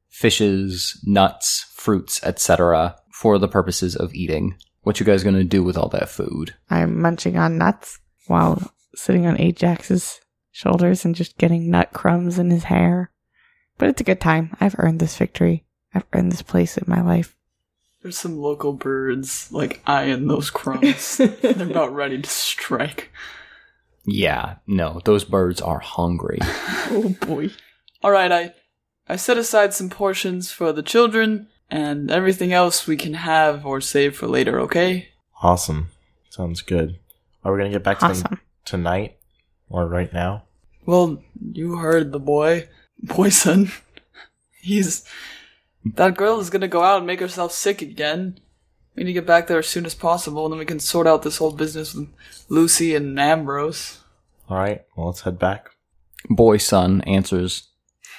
fishes, 0.09 0.99
nuts, 1.05 1.65
fruits, 1.73 2.23
etc. 2.23 2.95
for 3.11 3.37
the 3.37 3.47
purposes 3.47 3.95
of 3.95 4.13
eating. 4.13 4.55
What 4.81 4.99
you 4.99 5.05
guys 5.05 5.23
gonna 5.23 5.43
do 5.43 5.63
with 5.63 5.77
all 5.77 5.89
that 5.89 6.09
food? 6.09 6.55
I'm 6.69 7.01
munching 7.01 7.37
on 7.37 7.57
nuts 7.57 7.99
while 8.27 8.71
sitting 8.95 9.25
on 9.27 9.39
Ajax's 9.39 10.19
shoulders 10.57 11.05
and 11.05 11.13
just 11.13 11.37
getting 11.37 11.69
nut 11.69 11.93
crumbs 11.93 12.39
in 12.39 12.49
his 12.49 12.63
hair. 12.63 13.11
But 13.77 13.89
it's 13.89 14.01
a 14.01 14.05
good 14.05 14.19
time. 14.19 14.55
I've 14.59 14.75
earned 14.79 14.99
this 14.99 15.15
victory. 15.15 15.65
I've 15.93 16.05
earned 16.13 16.31
this 16.31 16.41
place 16.41 16.77
in 16.77 16.85
my 16.87 17.01
life. 17.01 17.35
There's 18.01 18.17
some 18.17 18.39
local 18.39 18.73
birds 18.73 19.51
like 19.51 19.81
eyeing 19.85 20.27
those 20.27 20.49
crumbs. 20.49 21.17
They're 21.17 21.69
about 21.69 21.93
ready 21.93 22.19
to 22.19 22.29
strike. 22.29 23.11
Yeah, 24.03 24.55
no, 24.65 24.99
those 25.05 25.25
birds 25.25 25.61
are 25.61 25.79
hungry. 25.79 26.39
Oh 26.89 27.09
boy. 27.19 27.49
All 28.01 28.11
right, 28.11 28.31
I 28.31 28.53
I 29.09 29.17
set 29.17 29.37
aside 29.37 29.73
some 29.73 29.89
portions 29.89 30.53
for 30.53 30.71
the 30.71 30.81
children, 30.81 31.49
and 31.69 32.09
everything 32.09 32.53
else 32.53 32.87
we 32.87 32.95
can 32.95 33.13
have 33.13 33.65
or 33.65 33.81
save 33.81 34.15
for 34.15 34.25
later. 34.25 34.57
Okay? 34.61 35.09
Awesome. 35.43 35.89
Sounds 36.29 36.61
good. 36.61 36.97
Are 37.43 37.51
we 37.51 37.59
gonna 37.59 37.71
get 37.71 37.83
back 37.83 37.99
to 37.99 38.07
them 38.07 38.39
tonight 38.63 39.17
or 39.69 39.85
right 39.85 40.13
now? 40.13 40.46
Well, 40.87 41.21
you 41.51 41.75
heard 41.75 42.13
the 42.13 42.19
boy, 42.19 42.69
boy 43.03 43.27
son. 43.29 43.71
He's 44.61 45.03
that 45.83 46.15
girl 46.15 46.39
is 46.39 46.49
gonna 46.49 46.69
go 46.69 46.81
out 46.81 46.99
and 46.99 47.05
make 47.05 47.19
herself 47.19 47.51
sick 47.51 47.81
again. 47.81 48.39
We 48.95 49.03
need 49.03 49.09
to 49.09 49.19
get 49.19 49.27
back 49.27 49.47
there 49.47 49.59
as 49.59 49.67
soon 49.67 49.85
as 49.85 49.93
possible, 49.93 50.45
and 50.45 50.53
then 50.53 50.59
we 50.59 50.65
can 50.65 50.79
sort 50.79 51.05
out 51.05 51.23
this 51.23 51.37
whole 51.37 51.51
business 51.51 51.93
with 51.93 52.07
Lucy 52.47 52.95
and 52.95 53.19
Ambrose. 53.19 53.99
All 54.49 54.57
right. 54.57 54.85
Well, 54.95 55.07
let's 55.07 55.21
head 55.21 55.37
back. 55.37 55.71
Boy 56.29 56.55
son 56.55 57.01
answers 57.01 57.67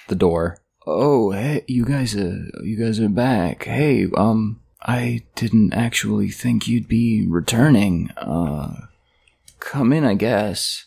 the 0.09 0.15
door. 0.15 0.59
Oh, 0.87 1.33
hey, 1.33 1.65
you 1.67 1.87
guys, 1.87 2.15
uh, 2.15 2.37
you 2.63 2.77
guys 2.79 3.01
are 3.01 3.09
back. 3.09 3.65
Hey, 3.65 4.07
um, 4.15 4.61
I 4.83 5.23
didn't 5.35 5.73
actually 5.73 6.29
think 6.29 6.69
you'd 6.69 6.87
be 6.87 7.27
returning. 7.27 8.11
Uh, 8.19 8.89
come 9.59 9.93
in, 9.93 10.05
I 10.05 10.15
guess. 10.15 10.85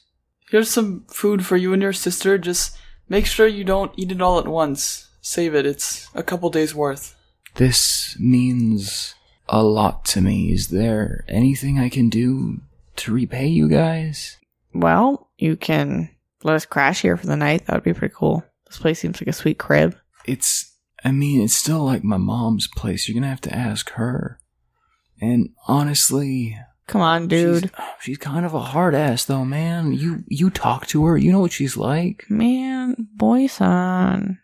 Here's 0.52 0.70
some 0.70 1.06
food 1.08 1.46
for 1.46 1.56
you 1.56 1.72
and 1.72 1.82
your 1.82 1.94
sister. 1.94 2.38
Just 2.38 2.78
make 3.08 3.26
sure 3.26 3.48
you 3.48 3.64
don't 3.64 3.94
eat 3.96 4.12
it 4.12 4.22
all 4.22 4.38
at 4.38 4.50
once. 4.50 5.08
Save 5.22 5.56
it. 5.56 5.66
It's 5.66 6.10
a 6.14 6.24
couple 6.24 6.50
days 6.50 6.76
worth. 6.76 7.16
This 7.56 8.18
means 8.20 9.16
a 9.48 9.64
lot 9.64 10.04
to 10.08 10.20
me. 10.20 10.52
Is 10.52 10.68
there 10.68 11.24
anything 11.30 11.80
I 11.80 11.88
can 11.88 12.10
do 12.10 12.60
to 12.98 13.14
repay 13.14 13.48
you 13.48 13.70
guys? 13.70 14.40
Well, 14.74 15.30
you 15.38 15.56
can 15.56 16.10
let 16.44 16.56
us 16.56 16.66
crash 16.66 17.02
here 17.02 17.16
for 17.16 17.28
the 17.28 17.38
night. 17.38 17.66
That 17.66 17.76
would 17.76 17.84
be 17.84 17.94
pretty 17.94 18.14
cool. 18.14 18.44
This 18.68 18.78
place 18.78 19.00
seems 19.00 19.22
like 19.22 19.30
a 19.30 19.34
sweet 19.34 19.58
crib. 19.58 19.96
It's, 20.26 20.76
I 21.02 21.12
mean, 21.12 21.40
it's 21.42 21.56
still 21.56 21.86
like 21.86 22.04
my 22.04 22.18
mom's 22.18 22.68
place. 22.68 23.08
You're 23.08 23.16
gonna 23.16 23.30
have 23.30 23.40
to 23.42 23.56
ask 23.56 23.92
her. 23.92 24.38
And 25.22 25.52
honestly, 25.66 26.58
Come 26.92 27.00
on, 27.00 27.30
dude. 27.30 27.62
She's, 27.62 27.72
she's 28.02 28.18
kind 28.18 28.46
of 28.46 28.54
a 28.54 28.60
hard 28.60 28.94
ass 28.94 29.24
though, 29.24 29.46
man. 29.46 29.94
You 29.94 30.26
you 30.28 30.50
talk 30.50 30.88
to 30.88 31.06
her, 31.06 31.16
you 31.16 31.32
know 31.32 31.40
what 31.40 31.54
she's 31.54 31.78
like. 31.78 32.26
Man, 32.30 33.08
boy 33.16 33.48
son. 33.48 34.40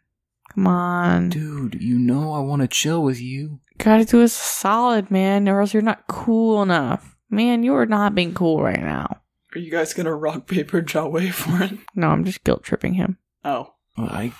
Come 0.55 0.65
on. 0.65 1.27
Dude, 1.27 1.81
you 1.81 1.99
know 1.99 2.31
I 2.31 2.39
want 2.39 2.61
to 2.61 2.69
chill 2.69 3.03
with 3.03 3.19
you. 3.19 3.59
Gotta 3.79 4.05
do 4.05 4.23
us 4.23 4.31
a 4.31 4.43
solid, 4.43 5.11
man, 5.11 5.49
or 5.49 5.59
else 5.59 5.73
you're 5.73 5.83
not 5.83 6.07
cool 6.07 6.61
enough. 6.61 7.17
Man, 7.29 7.63
you 7.63 7.75
are 7.75 7.85
not 7.85 8.15
being 8.15 8.33
cool 8.33 8.63
right 8.63 8.79
now. 8.81 9.17
Are 9.53 9.59
you 9.59 9.69
guys 9.69 9.93
gonna 9.93 10.15
rock 10.15 10.47
paper 10.47 10.81
Jawe 10.81 11.29
for 11.33 11.63
it? 11.63 11.77
No, 11.95 12.07
I'm 12.07 12.23
just 12.23 12.45
guilt 12.45 12.63
tripping 12.63 12.93
him. 12.93 13.17
Oh. 13.43 13.73
Well, 13.97 14.07
I 14.07 14.31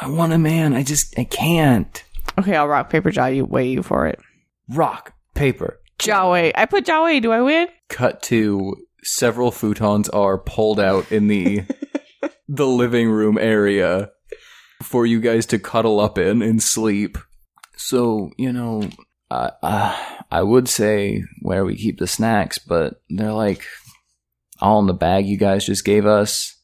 I 0.00 0.08
want 0.08 0.32
a 0.32 0.38
man. 0.38 0.74
I 0.74 0.84
just 0.84 1.18
I 1.18 1.24
can't. 1.24 2.04
Okay, 2.38 2.54
I'll 2.54 2.68
rock, 2.68 2.88
paper, 2.88 3.10
jaw 3.10 3.26
you, 3.26 3.44
weigh 3.44 3.70
you 3.70 3.82
for 3.82 4.06
it. 4.06 4.20
Rock, 4.68 5.14
paper. 5.34 5.77
Jawe. 5.98 6.52
I 6.54 6.66
put 6.66 6.84
Jawe. 6.84 7.20
Do 7.20 7.32
I 7.32 7.40
win? 7.40 7.68
Cut 7.88 8.22
to 8.24 8.76
several 9.02 9.50
futons 9.50 10.08
are 10.12 10.38
pulled 10.38 10.80
out 10.80 11.10
in 11.10 11.28
the 11.28 11.62
the 12.48 12.66
living 12.66 13.10
room 13.10 13.38
area 13.38 14.10
for 14.82 15.06
you 15.06 15.20
guys 15.20 15.46
to 15.46 15.58
cuddle 15.58 16.00
up 16.00 16.18
in 16.18 16.42
and 16.42 16.62
sleep. 16.62 17.18
So, 17.76 18.30
you 18.36 18.52
know, 18.52 18.88
uh, 19.30 19.50
uh, 19.62 19.96
I 20.30 20.42
would 20.42 20.68
say 20.68 21.24
where 21.42 21.64
we 21.64 21.76
keep 21.76 21.98
the 21.98 22.06
snacks, 22.06 22.58
but 22.58 23.02
they're 23.08 23.32
like 23.32 23.64
all 24.60 24.80
in 24.80 24.86
the 24.86 24.94
bag 24.94 25.26
you 25.26 25.36
guys 25.36 25.66
just 25.66 25.84
gave 25.84 26.06
us. 26.06 26.54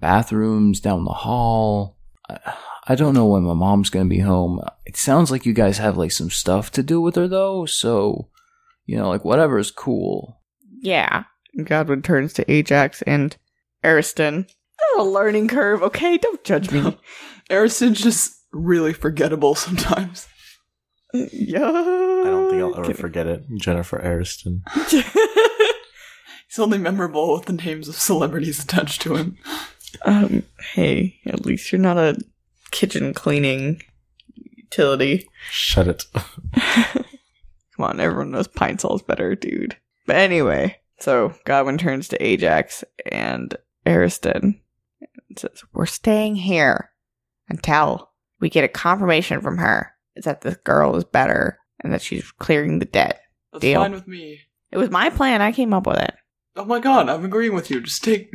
Bathrooms 0.00 0.80
down 0.80 1.04
the 1.04 1.10
hall. 1.10 1.96
I, 2.28 2.38
I 2.88 2.94
don't 2.94 3.14
know 3.14 3.26
when 3.26 3.42
my 3.42 3.54
mom's 3.54 3.90
gonna 3.90 4.06
be 4.06 4.20
home. 4.20 4.60
It 4.86 4.96
sounds 4.96 5.30
like 5.30 5.46
you 5.46 5.52
guys 5.52 5.78
have 5.78 5.96
like 5.96 6.12
some 6.12 6.30
stuff 6.30 6.70
to 6.72 6.82
do 6.82 7.00
with 7.00 7.16
her 7.16 7.28
though, 7.28 7.66
so 7.66 8.28
you 8.90 8.96
know, 8.96 9.08
like 9.08 9.24
whatever 9.24 9.56
is 9.56 9.70
cool. 9.70 10.40
Yeah. 10.80 11.22
Godwin 11.62 12.02
turns 12.02 12.32
to 12.32 12.50
Ajax 12.50 13.02
and 13.02 13.36
Ariston. 13.84 14.48
A 14.98 15.04
learning 15.04 15.46
curve, 15.46 15.80
okay? 15.80 16.18
Don't 16.18 16.42
judge 16.42 16.72
me. 16.72 16.98
Ariston's 17.50 18.00
just 18.00 18.34
really 18.50 18.92
forgettable 18.92 19.54
sometimes. 19.54 20.26
yeah. 21.14 21.60
I 21.60 22.24
don't 22.24 22.50
think 22.50 22.62
I'll 22.62 22.80
ever 22.80 22.94
forget 22.94 23.28
it. 23.28 23.44
Jennifer 23.54 23.98
Ariston. 23.98 24.64
He's 24.88 26.58
only 26.58 26.78
memorable 26.78 27.34
with 27.34 27.44
the 27.44 27.52
names 27.52 27.88
of 27.88 27.94
celebrities 27.94 28.60
attached 28.60 29.02
to 29.02 29.14
him. 29.14 29.38
Um, 30.04 30.42
hey, 30.74 31.20
at 31.26 31.46
least 31.46 31.70
you're 31.70 31.80
not 31.80 31.96
a 31.96 32.18
kitchen 32.72 33.14
cleaning 33.14 33.82
utility. 34.56 35.28
Shut 35.48 35.86
it. 35.86 36.06
Come 37.80 37.92
on, 37.92 37.98
everyone 37.98 38.30
knows 38.30 38.46
Pine 38.46 38.78
Sol's 38.78 39.00
better, 39.00 39.34
dude. 39.34 39.74
But 40.04 40.16
anyway, 40.16 40.76
so 40.98 41.32
Godwin 41.46 41.78
turns 41.78 42.08
to 42.08 42.22
Ajax 42.22 42.84
and 43.10 43.56
Ariston 43.86 44.60
and 45.00 45.38
says, 45.38 45.64
We're 45.72 45.86
staying 45.86 46.36
here 46.36 46.90
until 47.48 48.10
we 48.38 48.50
get 48.50 48.64
a 48.64 48.68
confirmation 48.68 49.40
from 49.40 49.56
her 49.56 49.94
that 50.14 50.42
this 50.42 50.56
girl 50.56 50.94
is 50.94 51.04
better 51.04 51.58
and 51.82 51.90
that 51.94 52.02
she's 52.02 52.30
clearing 52.32 52.80
the 52.80 52.84
debt. 52.84 53.22
That's 53.50 53.62
Deal. 53.62 53.80
fine 53.80 53.92
with 53.92 54.06
me. 54.06 54.40
It 54.70 54.76
was 54.76 54.90
my 54.90 55.08
plan. 55.08 55.40
I 55.40 55.50
came 55.50 55.72
up 55.72 55.86
with 55.86 56.00
it. 56.00 56.12
Oh 56.56 56.66
my 56.66 56.80
god, 56.80 57.08
I'm 57.08 57.24
agreeing 57.24 57.54
with 57.54 57.70
you. 57.70 57.80
Just 57.80 58.04
take. 58.04 58.30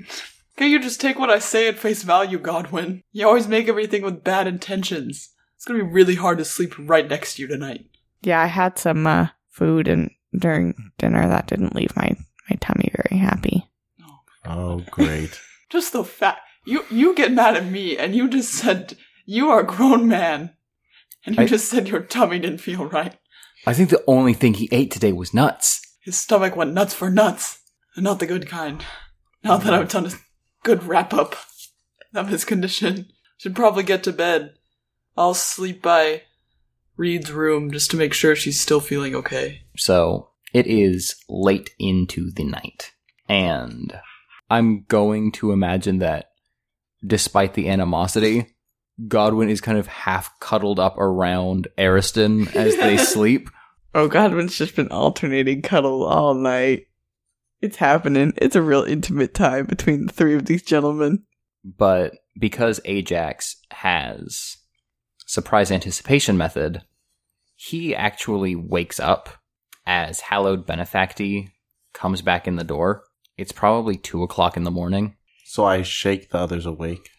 Can't 0.58 0.72
you 0.72 0.80
just 0.80 1.00
take 1.00 1.20
what 1.20 1.30
I 1.30 1.38
say 1.38 1.68
at 1.68 1.78
face 1.78 2.02
value, 2.02 2.40
Godwin? 2.40 3.04
You 3.12 3.28
always 3.28 3.48
make 3.48 3.68
everything 3.68 4.02
with 4.02 4.24
bad 4.24 4.48
intentions. 4.48 5.36
It's 5.56 5.66
gonna 5.66 5.84
be 5.84 5.92
really 5.92 6.16
hard 6.16 6.40
to 6.40 6.46
sleep 6.46 6.74
right 6.80 7.08
next 7.08 7.36
to 7.36 7.44
you 7.44 7.48
tonight. 7.48 7.86
Yeah, 8.22 8.42
I 8.42 8.48
had 8.48 8.78
some 8.80 9.06
uh, 9.08 9.28
food 9.50 9.88
and 9.88 10.12
during 10.38 10.92
dinner 10.98 11.28
that 11.28 11.48
didn't 11.48 11.76
leave 11.76 11.96
my, 11.96 12.12
my 12.50 12.58
tummy 12.60 12.92
very 12.96 13.20
happy. 13.20 13.70
Oh, 14.46 14.84
great. 14.92 15.40
Just 15.70 15.94
the 15.94 16.04
fact 16.04 16.42
you 16.66 16.86
you 16.92 17.16
get 17.16 17.32
mad 17.32 17.56
at 17.58 17.66
me 17.66 17.98
and 17.98 18.16
you 18.16 18.28
just 18.30 18.52
said 18.54 18.96
you 19.26 19.50
are 19.50 19.62
a 19.62 19.66
grown 19.66 20.08
man, 20.08 20.54
and 21.26 21.36
you 21.36 21.44
I- 21.44 21.48
just 21.48 21.70
said 21.70 21.88
your 21.88 22.02
tummy 22.02 22.38
didn't 22.40 22.60
feel 22.60 22.86
right. 22.86 23.18
I 23.68 23.74
think 23.74 23.90
the 23.90 24.04
only 24.08 24.34
thing 24.34 24.54
he 24.54 24.70
ate 24.72 24.92
today 24.92 25.12
was 25.12 25.34
nuts. 25.34 25.82
His 26.02 26.16
stomach 26.18 26.56
went 26.56 26.74
nuts 26.74 26.94
for 26.94 27.10
nuts, 27.10 27.60
and 27.96 28.04
not 28.04 28.20
the 28.20 28.28
good 28.28 28.48
kind. 28.48 28.86
Now 29.44 29.58
that 29.58 29.74
I've 29.74 29.90
done 29.90 30.06
a 30.06 30.12
good 30.64 30.84
wrap 30.84 31.14
up 31.14 31.36
of 32.14 32.30
his 32.30 32.46
condition, 32.46 33.08
should 33.38 33.56
probably 33.56 33.84
get 33.84 34.04
to 34.04 34.14
bed. 34.14 34.54
I'll 35.18 35.34
sleep 35.34 35.82
by 35.82 36.22
Reed's 36.98 37.32
room 37.32 37.72
just 37.72 37.92
to 37.92 37.98
make 37.98 38.14
sure 38.14 38.36
she's 38.36 38.60
still 38.60 38.80
feeling 38.80 39.16
okay. 39.16 39.62
So 39.78 40.30
it 40.54 40.68
is 40.68 41.16
late 41.30 41.72
into 41.80 42.32
the 42.32 42.44
night. 42.44 42.92
And 43.28 44.00
I'm 44.50 44.86
going 44.88 45.32
to 45.34 45.52
imagine 45.52 46.00
that 46.00 46.30
despite 47.06 47.54
the 47.54 47.70
animosity, 47.70 48.56
Godwin 49.08 49.50
is 49.50 49.62
kind 49.62 49.78
of 49.78 49.88
half 49.88 50.40
cuddled 50.40 50.80
up 50.80 50.98
around 50.98 51.68
Ariston 51.78 52.48
as 52.50 52.78
they 52.78 52.98
sleep. 52.98 53.50
Oh, 53.94 54.08
Godwin's 54.08 54.58
just 54.58 54.76
been 54.76 54.92
alternating 54.92 55.62
cuddle 55.62 56.04
all 56.04 56.34
night. 56.34 56.88
It's 57.62 57.78
happening. 57.78 58.34
It's 58.38 58.56
a 58.56 58.62
real 58.62 58.84
intimate 58.84 59.34
time 59.34 59.66
between 59.66 60.06
the 60.06 60.14
three 60.14 60.36
of 60.36 60.46
these 60.46 60.62
gentlemen. 60.62 61.24
But 61.64 62.14
because 62.38 62.80
Ajax 62.86 63.58
has 63.72 64.58
surprise 65.26 65.72
anticipation 65.72 66.38
method, 66.38 66.84
he 67.56 67.96
actually 67.96 68.56
wakes 68.56 69.00
up 69.00 69.30
as 69.86 70.22
Hallowed 70.22 70.66
Benefactee 70.66 71.50
comes 71.94 72.22
back 72.22 72.48
in 72.48 72.56
the 72.56 72.64
door. 72.64 73.04
It's 73.38 73.52
probably 73.52 73.98
two 73.98 74.24
o'clock 74.24 74.58
in 74.58 74.64
the 74.64 74.72
morning. 74.72 75.16
So 75.46 75.66
I 75.66 75.82
shake 75.82 76.30
the 76.30 76.38
others 76.38 76.66
awake. 76.66 77.10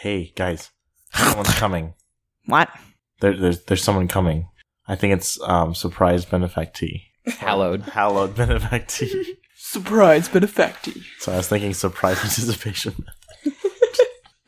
Hey, 0.00 0.32
guys. 0.36 0.70
Someone's 1.14 1.54
coming. 1.58 1.94
What? 2.46 2.70
There, 3.20 3.36
there's, 3.36 3.64
there's 3.64 3.82
someone 3.82 4.08
coming. 4.08 4.48
I 4.86 4.96
think 4.96 5.14
it's 5.14 5.40
um, 5.42 5.74
surprise 5.74 6.24
benefactee. 6.24 7.02
Hallowed. 7.26 7.82
Hallowed 7.94 8.34
benefactee. 8.34 9.24
Surprise, 9.60 10.30
but 10.30 10.42
effective. 10.44 11.04
so 11.18 11.30
I 11.32 11.36
was 11.36 11.48
thinking 11.48 11.74
surprise 11.74 12.16
anticipation. 12.22 13.04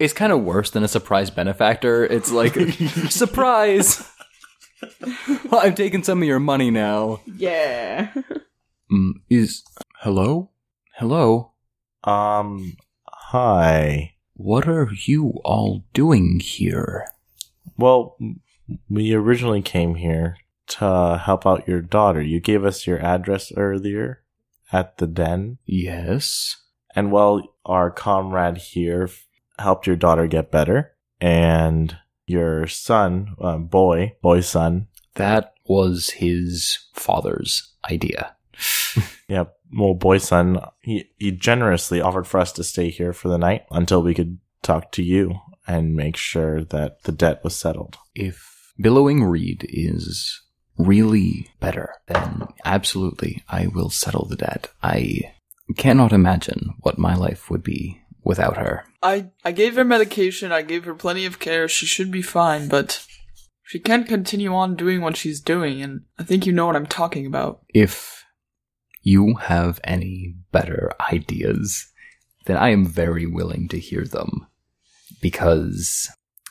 It's 0.01 0.15
kind 0.15 0.33
of 0.33 0.43
worse 0.43 0.71
than 0.71 0.83
a 0.83 0.89
surprise 0.89 1.29
benefactor. 1.29 2.07
It's 2.07 2.33
like, 2.33 2.55
surprise! 3.11 4.11
well, 5.51 5.61
I've 5.61 5.75
taken 5.75 6.03
some 6.03 6.23
of 6.23 6.27
your 6.27 6.41
money 6.41 6.71
now. 6.71 7.21
Yeah. 7.37 8.11
Mm, 8.91 9.13
is 9.29 9.63
hello? 9.99 10.53
Hello? 10.97 11.53
Um, 12.03 12.79
hi. 13.07 14.15
What 14.33 14.67
are 14.67 14.89
you 15.05 15.35
all 15.45 15.85
doing 15.93 16.41
here? 16.41 17.07
Well, 17.77 18.17
we 18.89 19.13
originally 19.13 19.61
came 19.61 19.97
here 19.97 20.39
to 20.69 21.21
help 21.23 21.47
out 21.47 21.69
your 21.69 21.83
daughter. 21.83 22.23
You 22.23 22.41
gave 22.41 22.65
us 22.65 22.87
your 22.87 23.01
address 23.01 23.53
earlier 23.55 24.23
at 24.73 24.97
the 24.97 25.07
den. 25.07 25.59
Yes. 25.67 26.57
And 26.97 27.13
well, 27.13 27.55
our 27.67 27.91
comrade 27.91 28.57
here 28.57 29.11
helped 29.61 29.87
your 29.87 29.96
daughter 29.96 30.27
get 30.27 30.51
better. 30.51 30.92
And 31.20 31.96
your 32.27 32.66
son, 32.66 33.35
uh, 33.40 33.59
boy, 33.59 34.16
boy 34.23 34.40
son, 34.40 34.88
That 35.14 35.55
was 35.66 36.11
his 36.11 36.79
father's 36.94 37.75
idea. 37.90 38.35
yeah, 39.29 39.44
well, 39.73 39.94
boy 39.94 40.18
son, 40.18 40.61
he, 40.81 41.11
he 41.18 41.31
generously 41.31 42.01
offered 42.01 42.27
for 42.27 42.40
us 42.40 42.53
to 42.53 42.64
stay 42.64 42.90
here 42.90 43.12
for 43.12 43.29
the 43.29 43.38
night 43.38 43.64
until 43.70 44.03
we 44.03 44.14
could 44.14 44.38
talk 44.62 44.92
to 44.92 45.03
you 45.03 45.35
and 45.66 45.94
make 45.94 46.16
sure 46.16 46.64
that 46.64 47.03
the 47.03 47.12
debt 47.12 47.42
was 47.44 47.57
settled. 47.57 47.99
If 48.14 48.73
billowing 48.81 49.25
reed 49.25 49.66
is 49.68 50.40
really 50.79 51.49
better, 51.61 51.94
then 52.07 52.49
absolutely 52.64 53.44
I 53.49 53.66
will 53.66 53.90
settle 53.90 54.27
the 54.27 54.37
debt. 54.37 54.68
I 54.83 55.33
cannot 55.77 56.12
imagine 56.12 56.75
what 56.81 56.99
my 56.99 57.14
life 57.14 57.51
would 57.51 57.62
be 57.62 58.01
without 58.25 58.57
her. 58.57 58.85
I 59.03 59.31
I 59.45 59.53
gave 59.53 59.77
her 59.77 59.85
medication. 59.85 60.53
I 60.53 60.63
gave 60.63 60.85
her 60.85 60.95
plenty 60.95 61.27
of 61.27 61.39
care. 61.39 61.69
She 61.69 61.87
should 61.87 62.11
be 62.11 62.23
fine, 62.23 62.69
but 62.69 63.07
she 63.65 63.79
can't 63.79 64.09
continue 64.09 64.53
on 64.55 64.77
doing 64.77 65.01
what 65.01 65.17
she's 65.17 65.41
doing. 65.41 65.81
And 65.83 66.03
I 66.19 66.25
think 66.25 66.47
you 66.47 66.53
know 66.53 66.67
what 66.67 66.77
I'm 66.77 66.87
talking 66.87 67.27
about. 67.27 67.63
If 67.73 68.25
you 69.03 69.35
have 69.35 69.81
any 69.85 70.35
better 70.53 70.93
ideas, 71.13 71.91
then 72.47 72.57
I 72.57 72.71
am 72.71 72.85
very 72.85 73.27
willing 73.27 73.69
to 73.69 73.79
hear 73.79 74.05
them 74.05 74.47
because 75.21 76.11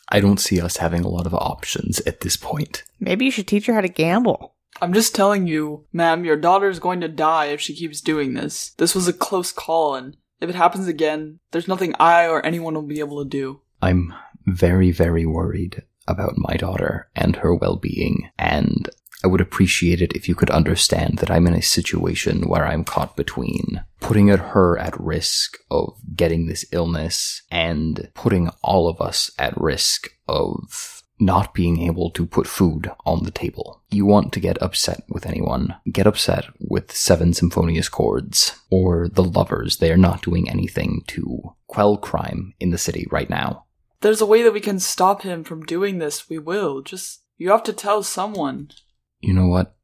I 0.09 0.19
don't 0.19 0.39
see 0.39 0.59
us 0.59 0.77
having 0.77 1.01
a 1.01 1.09
lot 1.09 1.25
of 1.25 1.33
options 1.33 1.99
at 2.01 2.21
this 2.21 2.37
point. 2.37 2.83
Maybe 2.99 3.25
you 3.25 3.31
should 3.31 3.47
teach 3.47 3.67
her 3.67 3.73
how 3.73 3.81
to 3.81 3.87
gamble. 3.87 4.55
I'm 4.81 4.93
just 4.93 5.13
telling 5.13 5.47
you, 5.47 5.85
ma'am, 5.91 6.23
your 6.23 6.37
daughter's 6.37 6.79
going 6.79 7.01
to 7.01 7.07
die 7.07 7.47
if 7.47 7.59
she 7.61 7.75
keeps 7.75 8.01
doing 8.01 8.33
this. 8.33 8.71
This 8.77 8.95
was 8.95 9.07
a 9.07 9.13
close 9.13 9.51
call, 9.51 9.95
and 9.95 10.15
if 10.41 10.49
it 10.49 10.55
happens 10.55 10.87
again, 10.87 11.39
there's 11.51 11.67
nothing 11.67 11.93
I 11.99 12.27
or 12.27 12.45
anyone 12.45 12.73
will 12.73 12.81
be 12.83 12.99
able 12.99 13.23
to 13.23 13.29
do. 13.29 13.61
I'm 13.81 14.13
very, 14.45 14.91
very 14.91 15.25
worried 15.25 15.83
about 16.07 16.37
my 16.37 16.55
daughter 16.55 17.09
and 17.15 17.35
her 17.37 17.53
well 17.53 17.75
being, 17.75 18.29
and 18.37 18.89
I 19.23 19.27
would 19.27 19.41
appreciate 19.41 20.01
it 20.01 20.13
if 20.13 20.29
you 20.29 20.35
could 20.35 20.49
understand 20.49 21.17
that 21.17 21.29
I'm 21.29 21.45
in 21.45 21.53
a 21.53 21.61
situation 21.61 22.47
where 22.47 22.65
I'm 22.65 22.85
caught 22.85 23.17
between 23.17 23.83
putting 23.99 24.29
her 24.29 24.77
at 24.77 24.99
risk 24.99 25.57
of 25.69 25.97
getting 26.15 26.47
this 26.47 26.65
illness 26.71 27.41
and 27.51 28.09
putting 28.13 28.49
all 28.63 28.87
of 28.87 29.01
us 29.01 29.29
at 29.37 29.59
risk 29.59 30.09
of 30.27 31.03
not 31.19 31.53
being 31.53 31.81
able 31.81 32.09
to 32.11 32.25
put 32.25 32.47
food 32.47 32.91
on 33.05 33.23
the 33.23 33.31
table. 33.31 33.81
You 33.89 34.05
want 34.05 34.31
to 34.33 34.39
get 34.39 34.61
upset 34.61 35.03
with 35.09 35.25
anyone, 35.25 35.75
get 35.91 36.07
upset 36.07 36.45
with 36.59 36.91
Seven 36.91 37.33
Symphonious 37.33 37.89
Chords 37.89 38.57
or 38.69 39.07
the 39.07 39.23
lovers. 39.23 39.77
They 39.77 39.91
are 39.91 39.97
not 39.97 40.21
doing 40.21 40.49
anything 40.49 41.03
to 41.07 41.55
quell 41.67 41.97
crime 41.97 42.53
in 42.59 42.71
the 42.71 42.77
city 42.77 43.05
right 43.11 43.29
now. 43.29 43.65
There's 44.01 44.21
a 44.21 44.25
way 44.25 44.43
that 44.43 44.53
we 44.53 44.61
can 44.61 44.79
stop 44.79 45.23
him 45.23 45.43
from 45.43 45.65
doing 45.65 45.97
this. 45.97 46.29
We 46.29 46.39
will. 46.39 46.81
Just, 46.81 47.21
you 47.37 47.51
have 47.51 47.63
to 47.63 47.73
tell 47.73 48.01
someone. 48.01 48.71
You 49.19 49.33
know 49.33 49.47
what? 49.47 49.75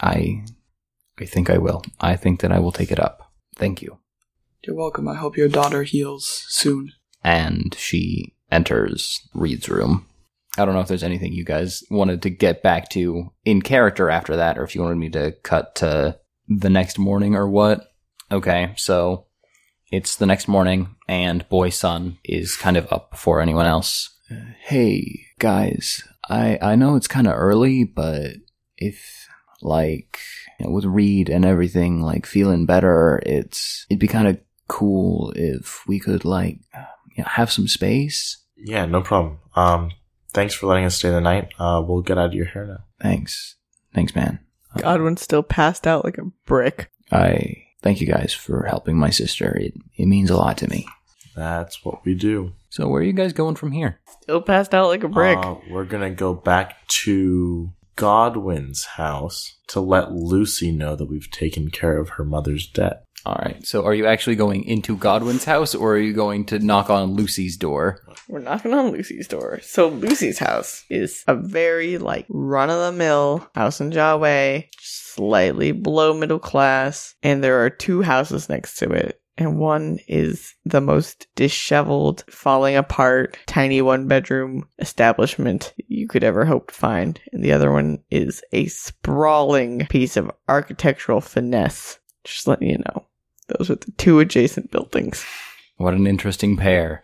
I 0.00 0.44
I 1.20 1.24
think 1.24 1.50
I 1.50 1.58
will. 1.58 1.82
I 2.00 2.16
think 2.16 2.40
that 2.40 2.52
I 2.52 2.58
will 2.58 2.72
take 2.72 2.90
it 2.90 2.98
up. 2.98 3.32
Thank 3.56 3.82
you. 3.82 3.98
You're 4.66 4.76
welcome. 4.76 5.08
I 5.08 5.14
hope 5.14 5.36
your 5.36 5.48
daughter 5.48 5.82
heals 5.82 6.44
soon. 6.48 6.92
And 7.22 7.74
she 7.78 8.34
enters 8.50 9.20
Reed's 9.34 9.68
room. 9.68 10.06
I 10.58 10.64
don't 10.64 10.74
know 10.74 10.80
if 10.80 10.88
there's 10.88 11.02
anything 11.02 11.32
you 11.32 11.44
guys 11.44 11.82
wanted 11.90 12.22
to 12.22 12.30
get 12.30 12.62
back 12.62 12.90
to 12.90 13.32
in 13.44 13.62
character 13.62 14.10
after 14.10 14.36
that, 14.36 14.58
or 14.58 14.64
if 14.64 14.74
you 14.74 14.82
wanted 14.82 14.98
me 14.98 15.08
to 15.10 15.32
cut 15.42 15.74
to 15.76 16.18
the 16.48 16.70
next 16.70 16.98
morning 16.98 17.34
or 17.34 17.48
what. 17.48 17.92
Okay, 18.30 18.74
so 18.76 19.26
it's 19.90 20.16
the 20.16 20.26
next 20.26 20.48
morning, 20.48 20.96
and 21.08 21.48
Boy 21.48 21.70
Son 21.70 22.18
is 22.24 22.56
kind 22.56 22.76
of 22.76 22.90
up 22.92 23.10
before 23.10 23.40
anyone 23.40 23.66
else. 23.66 24.10
Uh, 24.30 24.52
hey, 24.60 25.26
guys, 25.38 26.02
I, 26.28 26.58
I 26.62 26.76
know 26.76 26.96
it's 26.96 27.08
kind 27.08 27.26
of 27.26 27.34
early, 27.34 27.84
but 27.84 28.36
if, 28.76 29.28
like, 29.60 30.18
you 30.58 30.66
know, 30.66 30.72
with 30.72 30.84
Reed 30.84 31.28
and 31.28 31.44
everything, 31.44 32.00
like, 32.00 32.24
feeling 32.24 32.64
better, 32.64 33.22
it's, 33.26 33.86
it'd 33.90 34.00
be 34.00 34.08
kind 34.08 34.28
of 34.28 34.38
cool 34.68 35.32
if 35.36 35.86
we 35.86 35.98
could, 35.98 36.24
like, 36.24 36.60
you 37.14 37.22
know, 37.22 37.28
have 37.28 37.52
some 37.52 37.68
space. 37.68 38.38
Yeah, 38.56 38.86
no 38.86 39.02
problem. 39.02 39.38
Um, 39.54 39.90
thanks 40.32 40.54
for 40.54 40.66
letting 40.66 40.84
us 40.84 40.96
stay 40.96 41.10
the 41.10 41.20
night. 41.20 41.52
Uh, 41.58 41.82
we'll 41.86 42.02
get 42.02 42.18
out 42.18 42.26
of 42.26 42.34
your 42.34 42.46
hair 42.46 42.66
now. 42.66 42.84
Thanks. 43.00 43.56
Thanks, 43.94 44.14
man. 44.14 44.40
Godwin's 44.78 45.22
still 45.22 45.42
passed 45.42 45.86
out 45.86 46.04
like 46.04 46.18
a 46.18 46.30
brick. 46.46 46.90
I 47.10 47.64
thank 47.82 48.00
you 48.00 48.06
guys 48.06 48.32
for 48.32 48.64
helping 48.64 48.98
my 48.98 49.10
sister. 49.10 49.54
It, 49.56 49.74
it 49.96 50.06
means 50.06 50.30
a 50.30 50.36
lot 50.36 50.56
to 50.58 50.68
me. 50.68 50.86
That's 51.36 51.84
what 51.84 52.04
we 52.04 52.14
do. 52.14 52.52
So, 52.70 52.88
where 52.88 53.00
are 53.00 53.04
you 53.04 53.12
guys 53.12 53.32
going 53.32 53.56
from 53.56 53.72
here? 53.72 54.00
Still 54.22 54.40
passed 54.40 54.74
out 54.74 54.88
like 54.88 55.04
a 55.04 55.08
brick. 55.08 55.38
Uh, 55.38 55.56
we're 55.70 55.84
gonna 55.84 56.10
go 56.10 56.34
back 56.34 56.86
to 56.88 57.70
Godwin's 57.96 58.84
house 58.84 59.56
to 59.68 59.80
let 59.80 60.12
Lucy 60.12 60.72
know 60.72 60.96
that 60.96 61.08
we've 61.08 61.30
taken 61.30 61.70
care 61.70 61.98
of 61.98 62.10
her 62.10 62.24
mother's 62.24 62.66
debt. 62.66 63.04
All 63.24 63.38
right. 63.40 63.64
So, 63.64 63.84
are 63.84 63.94
you 63.94 64.06
actually 64.06 64.34
going 64.34 64.64
into 64.64 64.96
Godwin's 64.96 65.44
house, 65.44 65.74
or 65.74 65.94
are 65.94 65.98
you 65.98 66.12
going 66.12 66.44
to 66.46 66.58
knock 66.58 66.90
on 66.90 67.14
Lucy's 67.14 67.56
door? 67.56 68.00
We're 68.28 68.40
knocking 68.40 68.74
on 68.74 68.90
Lucy's 68.90 69.28
door. 69.28 69.60
So 69.62 69.88
Lucy's 69.88 70.38
house 70.38 70.84
is 70.90 71.22
a 71.28 71.36
very 71.36 71.98
like 71.98 72.26
run 72.28 72.70
of 72.70 72.80
the 72.80 72.92
mill 72.92 73.48
house 73.54 73.80
in 73.80 73.92
Jaway, 73.92 74.68
slightly 74.80 75.70
below 75.70 76.14
middle 76.14 76.40
class, 76.40 77.14
and 77.22 77.44
there 77.44 77.64
are 77.64 77.70
two 77.70 78.02
houses 78.02 78.48
next 78.48 78.76
to 78.78 78.90
it. 78.90 79.21
And 79.42 79.58
one 79.58 79.98
is 80.06 80.54
the 80.64 80.80
most 80.80 81.26
disheveled, 81.34 82.22
falling 82.30 82.76
apart, 82.76 83.36
tiny 83.46 83.82
one 83.82 84.06
bedroom 84.06 84.68
establishment 84.78 85.74
you 85.88 86.06
could 86.06 86.22
ever 86.22 86.44
hope 86.44 86.68
to 86.68 86.74
find. 86.74 87.20
And 87.32 87.42
the 87.42 87.50
other 87.50 87.72
one 87.72 87.98
is 88.08 88.40
a 88.52 88.66
sprawling 88.66 89.86
piece 89.86 90.16
of 90.16 90.30
architectural 90.48 91.20
finesse. 91.20 91.98
Just 92.22 92.46
letting 92.46 92.70
you 92.70 92.78
know. 92.78 93.04
Those 93.48 93.68
are 93.68 93.74
the 93.74 93.90
two 93.98 94.20
adjacent 94.20 94.70
buildings. 94.70 95.26
What 95.76 95.94
an 95.94 96.06
interesting 96.06 96.56
pair. 96.56 97.02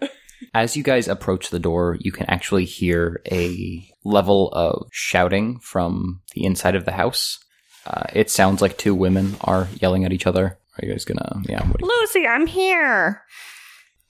As 0.54 0.76
you 0.76 0.84
guys 0.84 1.08
approach 1.08 1.50
the 1.50 1.58
door, 1.58 1.96
you 1.98 2.12
can 2.12 2.26
actually 2.26 2.66
hear 2.66 3.20
a 3.28 3.84
level 4.04 4.50
of 4.52 4.86
shouting 4.92 5.58
from 5.58 6.20
the 6.36 6.44
inside 6.44 6.76
of 6.76 6.84
the 6.84 6.92
house. 6.92 7.40
Uh, 7.84 8.04
it 8.12 8.30
sounds 8.30 8.62
like 8.62 8.78
two 8.78 8.94
women 8.94 9.34
are 9.40 9.66
yelling 9.80 10.04
at 10.04 10.12
each 10.12 10.28
other. 10.28 10.56
Are 10.80 10.86
you 10.86 10.92
guys 10.92 11.04
gonna? 11.04 11.42
Yeah. 11.48 11.66
What 11.66 11.78
do 11.78 11.86
you- 11.86 12.00
Lucy, 12.00 12.26
I'm 12.26 12.46
here. 12.46 13.22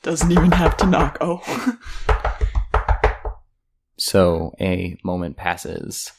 Doesn't 0.03 0.31
even 0.31 0.53
have 0.53 0.77
to 0.79 0.87
knock. 0.87 1.19
Oh. 1.21 1.43
so 3.97 4.55
a 4.61 4.97
moment 5.03 5.37
passes, 5.37 6.13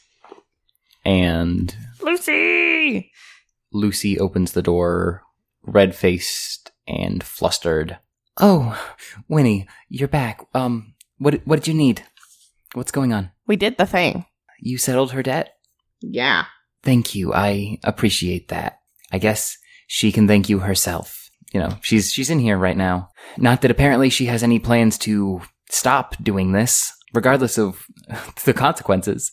and 1.04 1.74
Lucy! 2.02 3.10
Lucy 3.72 4.18
opens 4.18 4.52
the 4.52 4.62
door, 4.62 5.22
red 5.62 5.94
faced 5.94 6.72
and 6.86 7.22
flustered. 7.22 7.98
Oh, 8.38 8.78
Winnie, 9.28 9.66
you're 9.88 10.08
back. 10.08 10.46
Um, 10.54 10.94
what 11.18 11.46
what 11.46 11.56
did 11.56 11.68
you 11.68 11.74
need? 11.74 12.04
What's 12.74 12.92
going 12.92 13.12
on? 13.12 13.30
We 13.46 13.56
did 13.56 13.78
the 13.78 13.86
thing. 13.86 14.26
You 14.60 14.78
settled 14.78 15.12
her 15.12 15.22
debt? 15.22 15.56
Yeah. 16.00 16.44
Thank 16.82 17.14
you. 17.14 17.32
I 17.34 17.78
appreciate 17.82 18.48
that. 18.48 18.80
I 19.12 19.18
guess 19.18 19.58
she 19.92 20.12
can 20.12 20.28
thank 20.28 20.48
you 20.48 20.60
herself. 20.60 21.28
You 21.52 21.58
know, 21.58 21.76
she's 21.82 22.12
she's 22.12 22.30
in 22.30 22.38
here 22.38 22.56
right 22.56 22.76
now. 22.76 23.08
Not 23.36 23.60
that 23.62 23.72
apparently 23.72 24.08
she 24.08 24.26
has 24.26 24.44
any 24.44 24.60
plans 24.60 24.96
to 24.98 25.42
stop 25.68 26.14
doing 26.22 26.52
this, 26.52 26.92
regardless 27.12 27.58
of 27.58 27.84
the 28.44 28.54
consequences. 28.54 29.32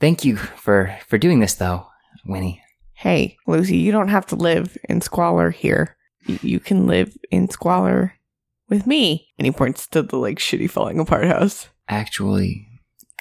Thank 0.00 0.24
you 0.24 0.34
for 0.36 0.98
for 1.06 1.16
doing 1.16 1.38
this 1.38 1.54
though, 1.54 1.86
Winnie. 2.26 2.60
Hey, 2.94 3.36
Lucy, 3.46 3.76
you 3.76 3.92
don't 3.92 4.08
have 4.08 4.26
to 4.26 4.34
live 4.34 4.76
in 4.88 5.00
squalor 5.00 5.50
here. 5.50 5.96
You 6.26 6.58
can 6.58 6.88
live 6.88 7.16
in 7.30 7.48
squalor 7.48 8.14
with 8.68 8.84
me. 8.84 9.28
And 9.38 9.46
he 9.46 9.52
points 9.52 9.86
to 9.88 10.02
the 10.02 10.16
like 10.16 10.40
shitty 10.40 10.68
falling 10.68 10.98
apart 10.98 11.26
house. 11.26 11.68
Actually, 11.88 12.66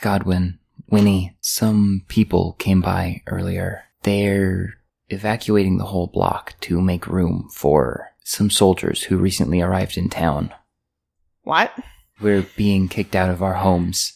Godwin, 0.02 0.58
Winnie, 0.90 1.38
some 1.40 2.02
people 2.08 2.54
came 2.54 2.82
by 2.82 3.22
earlier. 3.28 3.84
They're 4.02 4.74
evacuating 5.10 5.78
the 5.78 5.86
whole 5.86 6.08
block 6.08 6.56
to 6.62 6.82
make 6.82 7.08
room 7.08 7.50
for 7.52 8.10
some 8.24 8.50
soldiers 8.50 9.04
who 9.04 9.18
recently 9.18 9.62
arrived 9.62 9.98
in 9.98 10.10
town. 10.10 10.54
What? 11.44 11.72
We're 12.20 12.46
being 12.56 12.88
kicked 12.90 13.16
out 13.16 13.30
of 13.30 13.42
our 13.42 13.54
homes. 13.54 14.14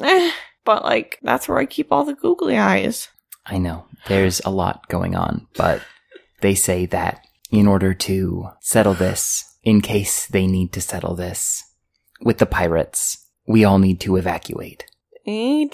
Eh, 0.00 0.30
but 0.64 0.84
like, 0.84 1.18
that's 1.22 1.48
where 1.48 1.58
I 1.58 1.66
keep 1.66 1.90
all 1.90 2.04
the 2.04 2.14
googly 2.14 2.56
eyes. 2.56 3.08
I 3.44 3.58
know, 3.58 3.86
there's 4.06 4.40
a 4.44 4.50
lot 4.50 4.88
going 4.88 5.16
on, 5.16 5.48
but 5.56 5.82
they 6.40 6.54
say 6.54 6.86
that 6.86 7.26
in 7.50 7.66
order 7.66 7.92
to 7.92 8.50
settle 8.60 8.94
this, 8.94 9.44
in 9.64 9.80
case 9.80 10.26
they 10.26 10.46
need 10.46 10.72
to 10.72 10.80
settle 10.80 11.14
this 11.14 11.64
with 12.20 12.38
the 12.38 12.46
pirates, 12.46 13.26
we 13.46 13.64
all 13.64 13.78
need 13.78 14.00
to 14.00 14.16
evacuate. 14.16 14.84
Ajax. 15.26 15.72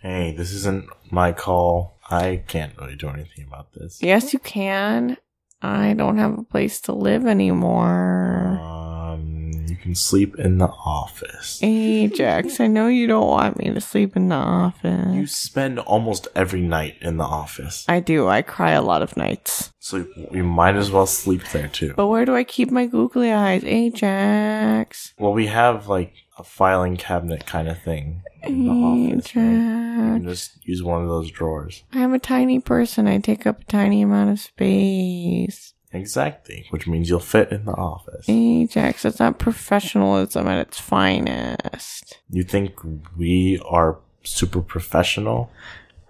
Hey, 0.00 0.34
this 0.36 0.52
isn't 0.52 0.86
my 1.10 1.32
call. 1.32 1.95
I 2.08 2.42
can't 2.46 2.76
really 2.78 2.96
do 2.96 3.08
anything 3.08 3.46
about 3.46 3.72
this. 3.72 4.02
Yes, 4.02 4.32
you 4.32 4.38
can. 4.38 5.16
I 5.62 5.94
don't 5.94 6.18
have 6.18 6.38
a 6.38 6.42
place 6.42 6.80
to 6.82 6.92
live 6.92 7.26
anymore. 7.26 8.58
Um, 8.60 9.64
you 9.68 9.76
can 9.76 9.94
sleep 9.94 10.36
in 10.38 10.58
the 10.58 10.68
office. 10.68 11.60
Ajax, 11.62 12.60
I 12.60 12.66
know 12.66 12.86
you 12.88 13.06
don't 13.06 13.26
want 13.26 13.58
me 13.58 13.72
to 13.72 13.80
sleep 13.80 14.16
in 14.16 14.28
the 14.28 14.36
office. 14.36 15.14
You 15.14 15.26
spend 15.26 15.78
almost 15.80 16.28
every 16.34 16.60
night 16.60 16.96
in 17.00 17.16
the 17.16 17.24
office, 17.24 17.84
I 17.88 18.00
do. 18.00 18.28
I 18.28 18.42
cry 18.42 18.72
a 18.72 18.82
lot 18.82 19.02
of 19.02 19.16
nights. 19.16 19.72
so 19.78 20.06
you 20.30 20.44
might 20.44 20.76
as 20.76 20.90
well 20.90 21.06
sleep 21.06 21.42
there 21.52 21.68
too. 21.68 21.94
But 21.96 22.08
where 22.08 22.24
do 22.26 22.36
I 22.36 22.44
keep 22.44 22.70
my 22.70 22.86
googly 22.86 23.32
eyes? 23.32 23.64
Ajax. 23.64 25.14
Well, 25.18 25.32
we 25.32 25.46
have 25.46 25.88
like 25.88 26.12
a 26.38 26.44
filing 26.44 26.96
cabinet 26.96 27.46
kind 27.46 27.66
of 27.68 27.82
thing 27.82 28.22
in 28.48 28.64
the 28.64 28.70
office. 28.70 29.34
You 29.34 29.40
can 29.42 30.24
just 30.24 30.66
use 30.66 30.82
one 30.82 31.02
of 31.02 31.08
those 31.08 31.30
drawers. 31.30 31.84
I'm 31.92 32.14
a 32.14 32.18
tiny 32.18 32.60
person. 32.60 33.06
I 33.06 33.18
take 33.18 33.46
up 33.46 33.62
a 33.62 33.64
tiny 33.64 34.02
amount 34.02 34.30
of 34.30 34.40
space. 34.40 35.74
Exactly, 35.92 36.66
which 36.70 36.86
means 36.86 37.08
you'll 37.08 37.20
fit 37.20 37.50
in 37.52 37.64
the 37.64 37.72
office. 37.72 38.28
Ajax, 38.28 39.02
that's 39.02 39.20
not 39.20 39.38
professionalism 39.38 40.46
at 40.46 40.58
its 40.58 40.78
finest. 40.78 42.18
You 42.30 42.42
think 42.42 42.80
we 43.16 43.60
are 43.64 43.98
super 44.22 44.60
professional? 44.60 45.50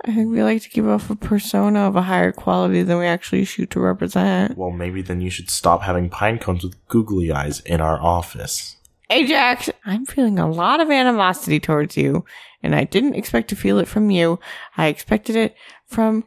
I 0.04 0.14
think 0.14 0.30
we 0.30 0.42
like 0.42 0.62
to 0.62 0.70
give 0.70 0.88
off 0.88 1.10
a 1.10 1.16
persona 1.16 1.80
of 1.80 1.96
a 1.96 2.02
higher 2.02 2.32
quality 2.32 2.82
than 2.82 2.98
we 2.98 3.06
actually 3.06 3.44
shoot 3.44 3.70
to 3.70 3.80
represent. 3.80 4.56
Well, 4.56 4.70
maybe 4.70 5.02
then 5.02 5.20
you 5.20 5.30
should 5.30 5.50
stop 5.50 5.82
having 5.82 6.08
pine 6.08 6.38
cones 6.38 6.64
with 6.64 6.86
googly 6.88 7.32
eyes 7.32 7.60
in 7.60 7.80
our 7.80 8.00
office. 8.00 8.76
Ajax, 9.10 9.70
I'm 9.84 10.04
feeling 10.04 10.38
a 10.38 10.50
lot 10.50 10.80
of 10.80 10.90
animosity 10.90 11.60
towards 11.60 11.96
you, 11.96 12.24
and 12.62 12.74
I 12.74 12.84
didn't 12.84 13.14
expect 13.14 13.48
to 13.50 13.56
feel 13.56 13.78
it 13.78 13.86
from 13.88 14.10
you. 14.10 14.40
I 14.76 14.88
expected 14.88 15.36
it 15.36 15.54
from 15.86 16.24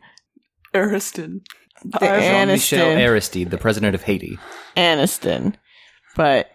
Ariston. 0.74 1.42
the 1.84 2.00
Jean-Michel 2.00 2.98
Aristide, 2.98 3.50
the 3.52 3.58
president 3.58 3.96
of 3.96 4.04
Haiti. 4.04 4.38
Aniston. 4.78 5.56
But 6.16 6.52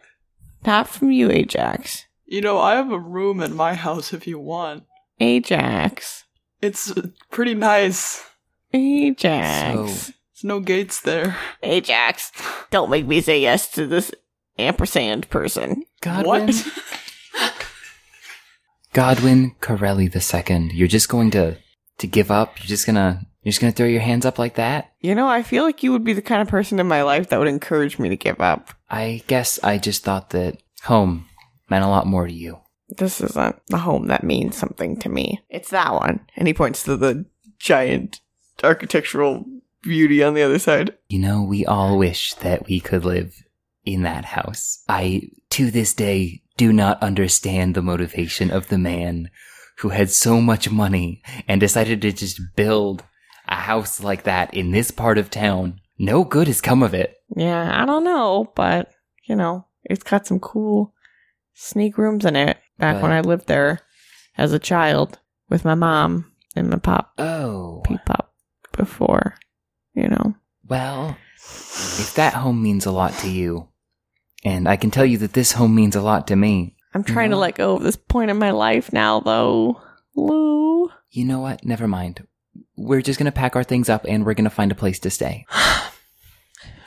not 0.66 0.88
from 0.88 1.10
you, 1.10 1.30
Ajax. 1.30 2.06
You 2.26 2.40
know, 2.40 2.58
I 2.58 2.74
have 2.76 2.90
a 2.90 2.98
room 2.98 3.40
in 3.40 3.54
my 3.54 3.74
house 3.74 4.12
if 4.12 4.26
you 4.26 4.38
want. 4.38 4.84
Ajax. 5.20 6.24
It's 6.62 6.92
pretty 7.30 7.54
nice. 7.54 8.24
Ajax. 8.72 9.74
So- 9.74 10.12
There's 10.34 10.44
no 10.44 10.60
gates 10.60 11.00
there. 11.02 11.36
Ajax. 11.62 12.32
Don't 12.70 12.90
make 12.90 13.06
me 13.06 13.20
say 13.20 13.40
yes 13.40 13.70
to 13.72 13.86
this 13.86 14.10
ampersand 14.58 15.28
person. 15.30 15.84
Godwin, 16.00 16.46
What? 16.46 16.66
Godwin 18.92 19.56
Corelli 19.60 20.08
the 20.08 20.20
second. 20.20 20.72
You're 20.72 20.88
just 20.88 21.08
going 21.08 21.30
to 21.32 21.56
to 21.98 22.06
give 22.06 22.30
up. 22.30 22.58
You're 22.58 22.68
just 22.68 22.86
gonna 22.86 23.26
you're 23.42 23.50
just 23.50 23.60
gonna 23.60 23.72
throw 23.72 23.86
your 23.86 24.00
hands 24.00 24.24
up 24.24 24.38
like 24.38 24.54
that. 24.54 24.92
You 25.00 25.14
know, 25.14 25.28
I 25.28 25.42
feel 25.42 25.64
like 25.64 25.82
you 25.82 25.92
would 25.92 26.04
be 26.04 26.12
the 26.12 26.22
kind 26.22 26.40
of 26.42 26.48
person 26.48 26.78
in 26.80 26.86
my 26.86 27.02
life 27.02 27.28
that 27.28 27.38
would 27.38 27.48
encourage 27.48 27.98
me 27.98 28.08
to 28.08 28.16
give 28.16 28.40
up. 28.40 28.70
I 28.90 29.22
guess 29.26 29.58
I 29.62 29.78
just 29.78 30.04
thought 30.04 30.30
that 30.30 30.58
home 30.84 31.26
meant 31.68 31.84
a 31.84 31.88
lot 31.88 32.06
more 32.06 32.26
to 32.26 32.32
you. 32.32 32.60
This 32.88 33.20
isn't 33.20 33.56
the 33.66 33.78
home 33.78 34.06
that 34.08 34.24
means 34.24 34.56
something 34.56 34.96
to 35.00 35.08
me. 35.08 35.40
It's 35.48 35.70
that 35.70 35.92
one. 35.94 36.20
And 36.36 36.46
he 36.46 36.54
points 36.54 36.84
to 36.84 36.96
the 36.96 37.24
giant 37.58 38.20
architectural 38.62 39.44
beauty 39.82 40.22
on 40.22 40.34
the 40.34 40.42
other 40.42 40.58
side. 40.58 40.96
You 41.08 41.18
know, 41.18 41.42
we 41.42 41.66
all 41.66 41.98
wish 41.98 42.34
that 42.34 42.66
we 42.66 42.80
could 42.80 43.04
live 43.04 43.43
in 43.84 44.02
that 44.02 44.24
house. 44.24 44.82
I, 44.88 45.22
to 45.50 45.70
this 45.70 45.94
day, 45.94 46.42
do 46.56 46.72
not 46.72 47.02
understand 47.02 47.74
the 47.74 47.82
motivation 47.82 48.50
of 48.50 48.68
the 48.68 48.78
man 48.78 49.30
who 49.78 49.88
had 49.90 50.10
so 50.10 50.40
much 50.40 50.70
money 50.70 51.22
and 51.48 51.60
decided 51.60 52.00
to 52.02 52.12
just 52.12 52.40
build 52.56 53.02
a 53.48 53.56
house 53.56 54.02
like 54.02 54.22
that 54.24 54.54
in 54.54 54.70
this 54.70 54.90
part 54.90 55.18
of 55.18 55.30
town. 55.30 55.80
No 55.98 56.24
good 56.24 56.46
has 56.46 56.60
come 56.60 56.82
of 56.82 56.94
it. 56.94 57.16
Yeah, 57.36 57.82
I 57.82 57.84
don't 57.84 58.04
know, 58.04 58.52
but 58.54 58.90
you 59.24 59.34
know, 59.36 59.66
it's 59.84 60.02
got 60.02 60.26
some 60.26 60.38
cool 60.38 60.94
sneak 61.54 61.98
rooms 61.98 62.24
in 62.24 62.36
it. 62.36 62.58
Back 62.78 62.96
But- 62.96 63.02
when 63.02 63.12
I 63.12 63.20
lived 63.20 63.46
there 63.48 63.80
as 64.38 64.52
a 64.52 64.58
child 64.58 65.18
with 65.48 65.64
my 65.64 65.74
mom 65.74 66.32
and 66.56 66.68
my 66.70 66.76
pop, 66.78 67.12
Oh. 67.18 67.82
peep 67.84 68.00
pop 68.04 68.32
before, 68.76 69.34
you 69.94 70.08
know. 70.08 70.34
Well, 70.66 71.16
if 71.36 72.14
that 72.14 72.34
home 72.34 72.62
means 72.62 72.86
a 72.86 72.90
lot 72.92 73.12
to 73.18 73.28
you, 73.30 73.68
and 74.44 74.68
I 74.68 74.76
can 74.76 74.90
tell 74.90 75.04
you 75.06 75.18
that 75.18 75.32
this 75.32 75.52
home 75.52 75.74
means 75.74 75.96
a 75.96 76.02
lot 76.02 76.26
to 76.28 76.36
me, 76.36 76.76
I'm 76.94 77.04
trying 77.04 77.30
to 77.30 77.36
let 77.36 77.56
go 77.56 77.76
of 77.76 77.82
this 77.82 77.96
point 77.96 78.30
in 78.30 78.38
my 78.38 78.50
life 78.52 78.92
now, 78.92 79.20
though. 79.20 79.80
Lou. 80.16 80.90
you 81.10 81.24
know 81.24 81.40
what? 81.40 81.64
Never 81.64 81.88
mind. 81.88 82.26
We're 82.76 83.02
just 83.02 83.18
gonna 83.18 83.32
pack 83.32 83.56
our 83.56 83.64
things 83.64 83.88
up 83.88 84.04
and 84.08 84.24
we're 84.24 84.34
gonna 84.34 84.50
find 84.50 84.70
a 84.70 84.76
place 84.76 84.98
to 85.00 85.10
stay. 85.10 85.46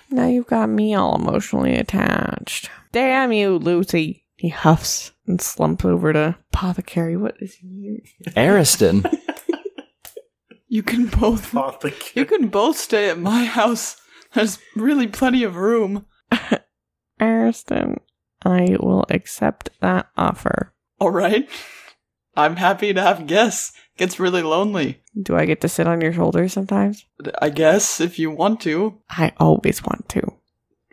Now 0.10 0.28
you've 0.28 0.48
got 0.48 0.70
me 0.70 0.96
all 0.96 1.16
emotionally 1.16 1.76
attached. 1.76 2.70
Damn 2.94 3.34
you, 3.34 3.58
Lucy. 3.58 4.24
He 4.38 4.48
huffs 4.48 5.12
and 5.28 5.42
slumps 5.42 5.84
over 5.84 6.14
to 6.14 6.38
Apothecary. 6.54 7.18
What 7.18 7.36
is 7.42 7.56
he? 7.56 8.00
Ariston. 8.38 9.04
You 10.70 10.84
can 10.84 11.06
both. 11.08 11.46
Thought 11.48 11.82
the 11.82 11.94
You 12.14 12.26
can 12.26 12.50
both 12.50 12.78
stay 12.78 13.10
at 13.10 13.18
my 13.20 13.46
house. 13.46 13.96
There's 14.34 14.60
really 14.76 15.08
plenty 15.08 15.44
of 15.44 15.56
room. 15.56 16.06
Ariston, 17.48 18.02
I 18.44 18.76
will 18.80 19.06
accept 19.10 19.70
that 19.80 20.08
offer. 20.18 20.74
All 21.00 21.12
right. 21.12 21.50
I'm 22.36 22.58
happy 22.58 22.94
to 22.94 23.02
have 23.02 23.28
guests. 23.28 23.74
Gets 23.98 24.20
really 24.20 24.44
lonely. 24.44 25.02
Do 25.20 25.36
I 25.36 25.46
get 25.46 25.62
to 25.62 25.70
sit 25.70 25.88
on 25.88 26.02
your 26.02 26.14
shoulder 26.14 26.48
sometimes? 26.48 27.06
I 27.42 27.50
guess 27.50 28.00
if 28.00 28.20
you 28.20 28.30
want 28.30 28.62
to. 28.62 29.00
I 29.10 29.34
always 29.40 29.84
want 29.84 30.08
to. 30.10 30.22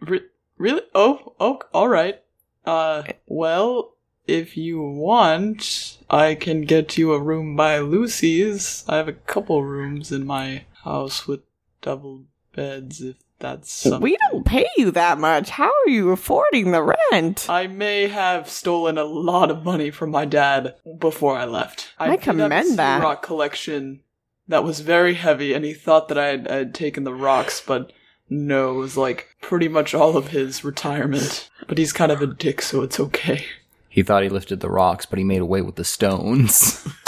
Re- 0.00 0.24
really? 0.56 0.82
Oh, 0.94 1.34
oh, 1.38 1.60
all 1.74 1.88
right. 1.88 2.20
Uh, 2.64 3.02
well, 3.26 3.96
if 4.26 4.56
you 4.56 4.80
want, 4.80 5.98
I 6.08 6.34
can 6.34 6.62
get 6.62 6.96
you 6.96 7.12
a 7.12 7.20
room 7.20 7.56
by 7.56 7.78
Lucy's. 7.80 8.84
I 8.88 8.96
have 8.96 9.08
a 9.08 9.12
couple 9.12 9.62
rooms 9.62 10.12
in 10.12 10.24
my 10.24 10.64
house 10.84 11.26
with 11.26 11.40
double 11.82 12.24
beds. 12.54 13.02
If 13.02 13.16
that's 13.38 13.70
something. 13.72 14.00
We 14.00 14.16
don't 14.30 14.44
pay 14.46 14.66
you 14.76 14.90
that 14.92 15.18
much. 15.18 15.50
How 15.50 15.66
are 15.68 15.88
you 15.90 16.10
affording 16.10 16.70
the 16.70 16.94
rent? 17.10 17.48
I 17.48 17.66
may 17.66 18.08
have 18.08 18.48
stolen 18.48 18.96
a 18.98 19.04
lot 19.04 19.50
of 19.50 19.64
money 19.64 19.90
from 19.90 20.10
my 20.10 20.24
dad 20.24 20.74
before 20.98 21.36
I 21.36 21.44
left. 21.44 21.92
I 21.98 22.08
did 22.10 22.20
have 22.20 22.36
a 22.36 22.42
commend 22.42 22.78
that. 22.78 23.02
Rock 23.02 23.22
collection 23.22 24.00
that 24.48 24.64
was 24.64 24.80
very 24.80 25.14
heavy, 25.14 25.52
and 25.52 25.64
he 25.64 25.74
thought 25.74 26.08
that 26.08 26.18
I 26.18 26.26
had, 26.28 26.48
I 26.48 26.56
had 26.56 26.74
taken 26.74 27.04
the 27.04 27.14
rocks, 27.14 27.62
but 27.66 27.92
no, 28.28 28.72
it 28.72 28.78
was 28.78 28.96
like 28.96 29.28
pretty 29.40 29.68
much 29.68 29.94
all 29.94 30.16
of 30.16 30.28
his 30.28 30.64
retirement. 30.64 31.50
But 31.66 31.78
he's 31.78 31.92
kind 31.92 32.12
of 32.12 32.20
a 32.22 32.26
dick, 32.26 32.60
so 32.62 32.82
it's 32.82 33.00
okay. 33.00 33.44
he 33.88 34.02
thought 34.02 34.22
he 34.22 34.28
lifted 34.28 34.60
the 34.60 34.70
rocks, 34.70 35.06
but 35.06 35.18
he 35.18 35.24
made 35.24 35.40
away 35.40 35.62
with 35.62 35.76
the 35.76 35.84
stones. 35.84 36.86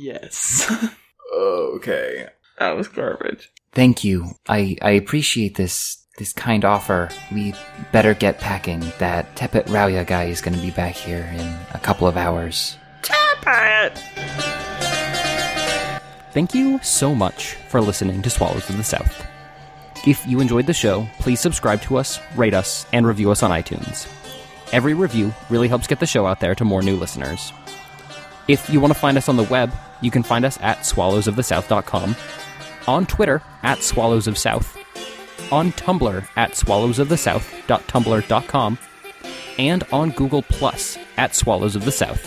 Yes. 0.00 0.72
okay. 1.36 2.28
That 2.58 2.76
was 2.76 2.86
garbage. 2.88 3.50
Thank 3.72 4.04
you. 4.04 4.32
I, 4.48 4.76
I 4.82 4.92
appreciate 4.92 5.56
this 5.56 6.04
this 6.18 6.32
kind 6.32 6.64
offer. 6.64 7.08
We 7.32 7.54
better 7.92 8.12
get 8.12 8.40
packing. 8.40 8.80
That 8.98 9.36
Tepet 9.36 9.66
Rauya 9.66 10.06
guy 10.06 10.24
is 10.24 10.40
going 10.40 10.54
to 10.54 10.60
be 10.60 10.72
back 10.72 10.94
here 10.94 11.30
in 11.32 11.56
a 11.72 11.78
couple 11.80 12.08
of 12.08 12.16
hours. 12.16 12.76
Tepet! 13.02 13.96
Thank 16.32 16.54
you 16.54 16.78
so 16.82 17.14
much 17.14 17.54
for 17.68 17.80
listening 17.80 18.20
to 18.22 18.30
Swallows 18.30 18.68
of 18.68 18.76
the 18.76 18.84
South. 18.84 19.26
If 20.06 20.26
you 20.26 20.40
enjoyed 20.40 20.66
the 20.66 20.74
show, 20.74 21.08
please 21.18 21.40
subscribe 21.40 21.82
to 21.82 21.96
us, 21.96 22.20
rate 22.36 22.54
us, 22.54 22.86
and 22.92 23.06
review 23.06 23.30
us 23.30 23.42
on 23.42 23.50
iTunes. 23.50 24.06
Every 24.72 24.94
review 24.94 25.32
really 25.48 25.68
helps 25.68 25.86
get 25.86 26.00
the 26.00 26.06
show 26.06 26.26
out 26.26 26.40
there 26.40 26.54
to 26.54 26.64
more 26.64 26.82
new 26.82 26.96
listeners. 26.96 27.52
If 28.46 28.68
you 28.70 28.80
want 28.80 28.92
to 28.92 28.98
find 28.98 29.16
us 29.18 29.28
on 29.28 29.36
the 29.36 29.42
web, 29.44 29.72
you 30.00 30.10
can 30.10 30.22
find 30.22 30.44
us 30.44 30.58
at 30.60 30.78
swallowsofthesouth.com, 30.78 32.16
on 32.88 33.06
Twitter 33.06 33.40
at 33.62 33.82
Swallows 33.82 34.26
of 34.26 34.38
South, 34.38 34.76
on 35.52 35.70
Tumblr 35.72 36.26
at 36.36 36.52
swallowsofthesouth.tumblr.com, 36.52 38.78
and 39.58 39.84
on 39.92 40.10
Google 40.10 40.42
Plus 40.42 40.98
at 41.16 41.36
Swallows 41.36 41.76
of 41.76 41.84
the 41.84 41.92
South. 41.92 42.26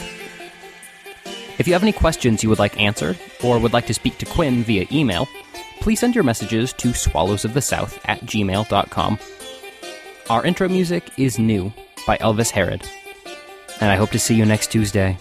If 1.57 1.67
you 1.67 1.73
have 1.73 1.83
any 1.83 1.91
questions 1.91 2.43
you 2.43 2.49
would 2.49 2.59
like 2.59 2.79
answered, 2.79 3.17
or 3.43 3.59
would 3.59 3.73
like 3.73 3.87
to 3.87 3.93
speak 3.93 4.17
to 4.19 4.25
Quinn 4.25 4.63
via 4.63 4.85
email, 4.91 5.27
please 5.79 5.99
send 5.99 6.15
your 6.15 6.23
messages 6.23 6.71
to 6.73 6.89
swallowsofthesouth 6.89 7.99
at 8.05 8.21
gmail.com. 8.21 9.19
Our 10.29 10.45
intro 10.45 10.69
music 10.69 11.09
is 11.17 11.39
new 11.39 11.73
by 12.05 12.17
Elvis 12.17 12.51
Herod, 12.51 12.87
and 13.79 13.89
I 13.91 13.95
hope 13.95 14.11
to 14.11 14.19
see 14.19 14.35
you 14.35 14.45
next 14.45 14.71
Tuesday. 14.71 15.17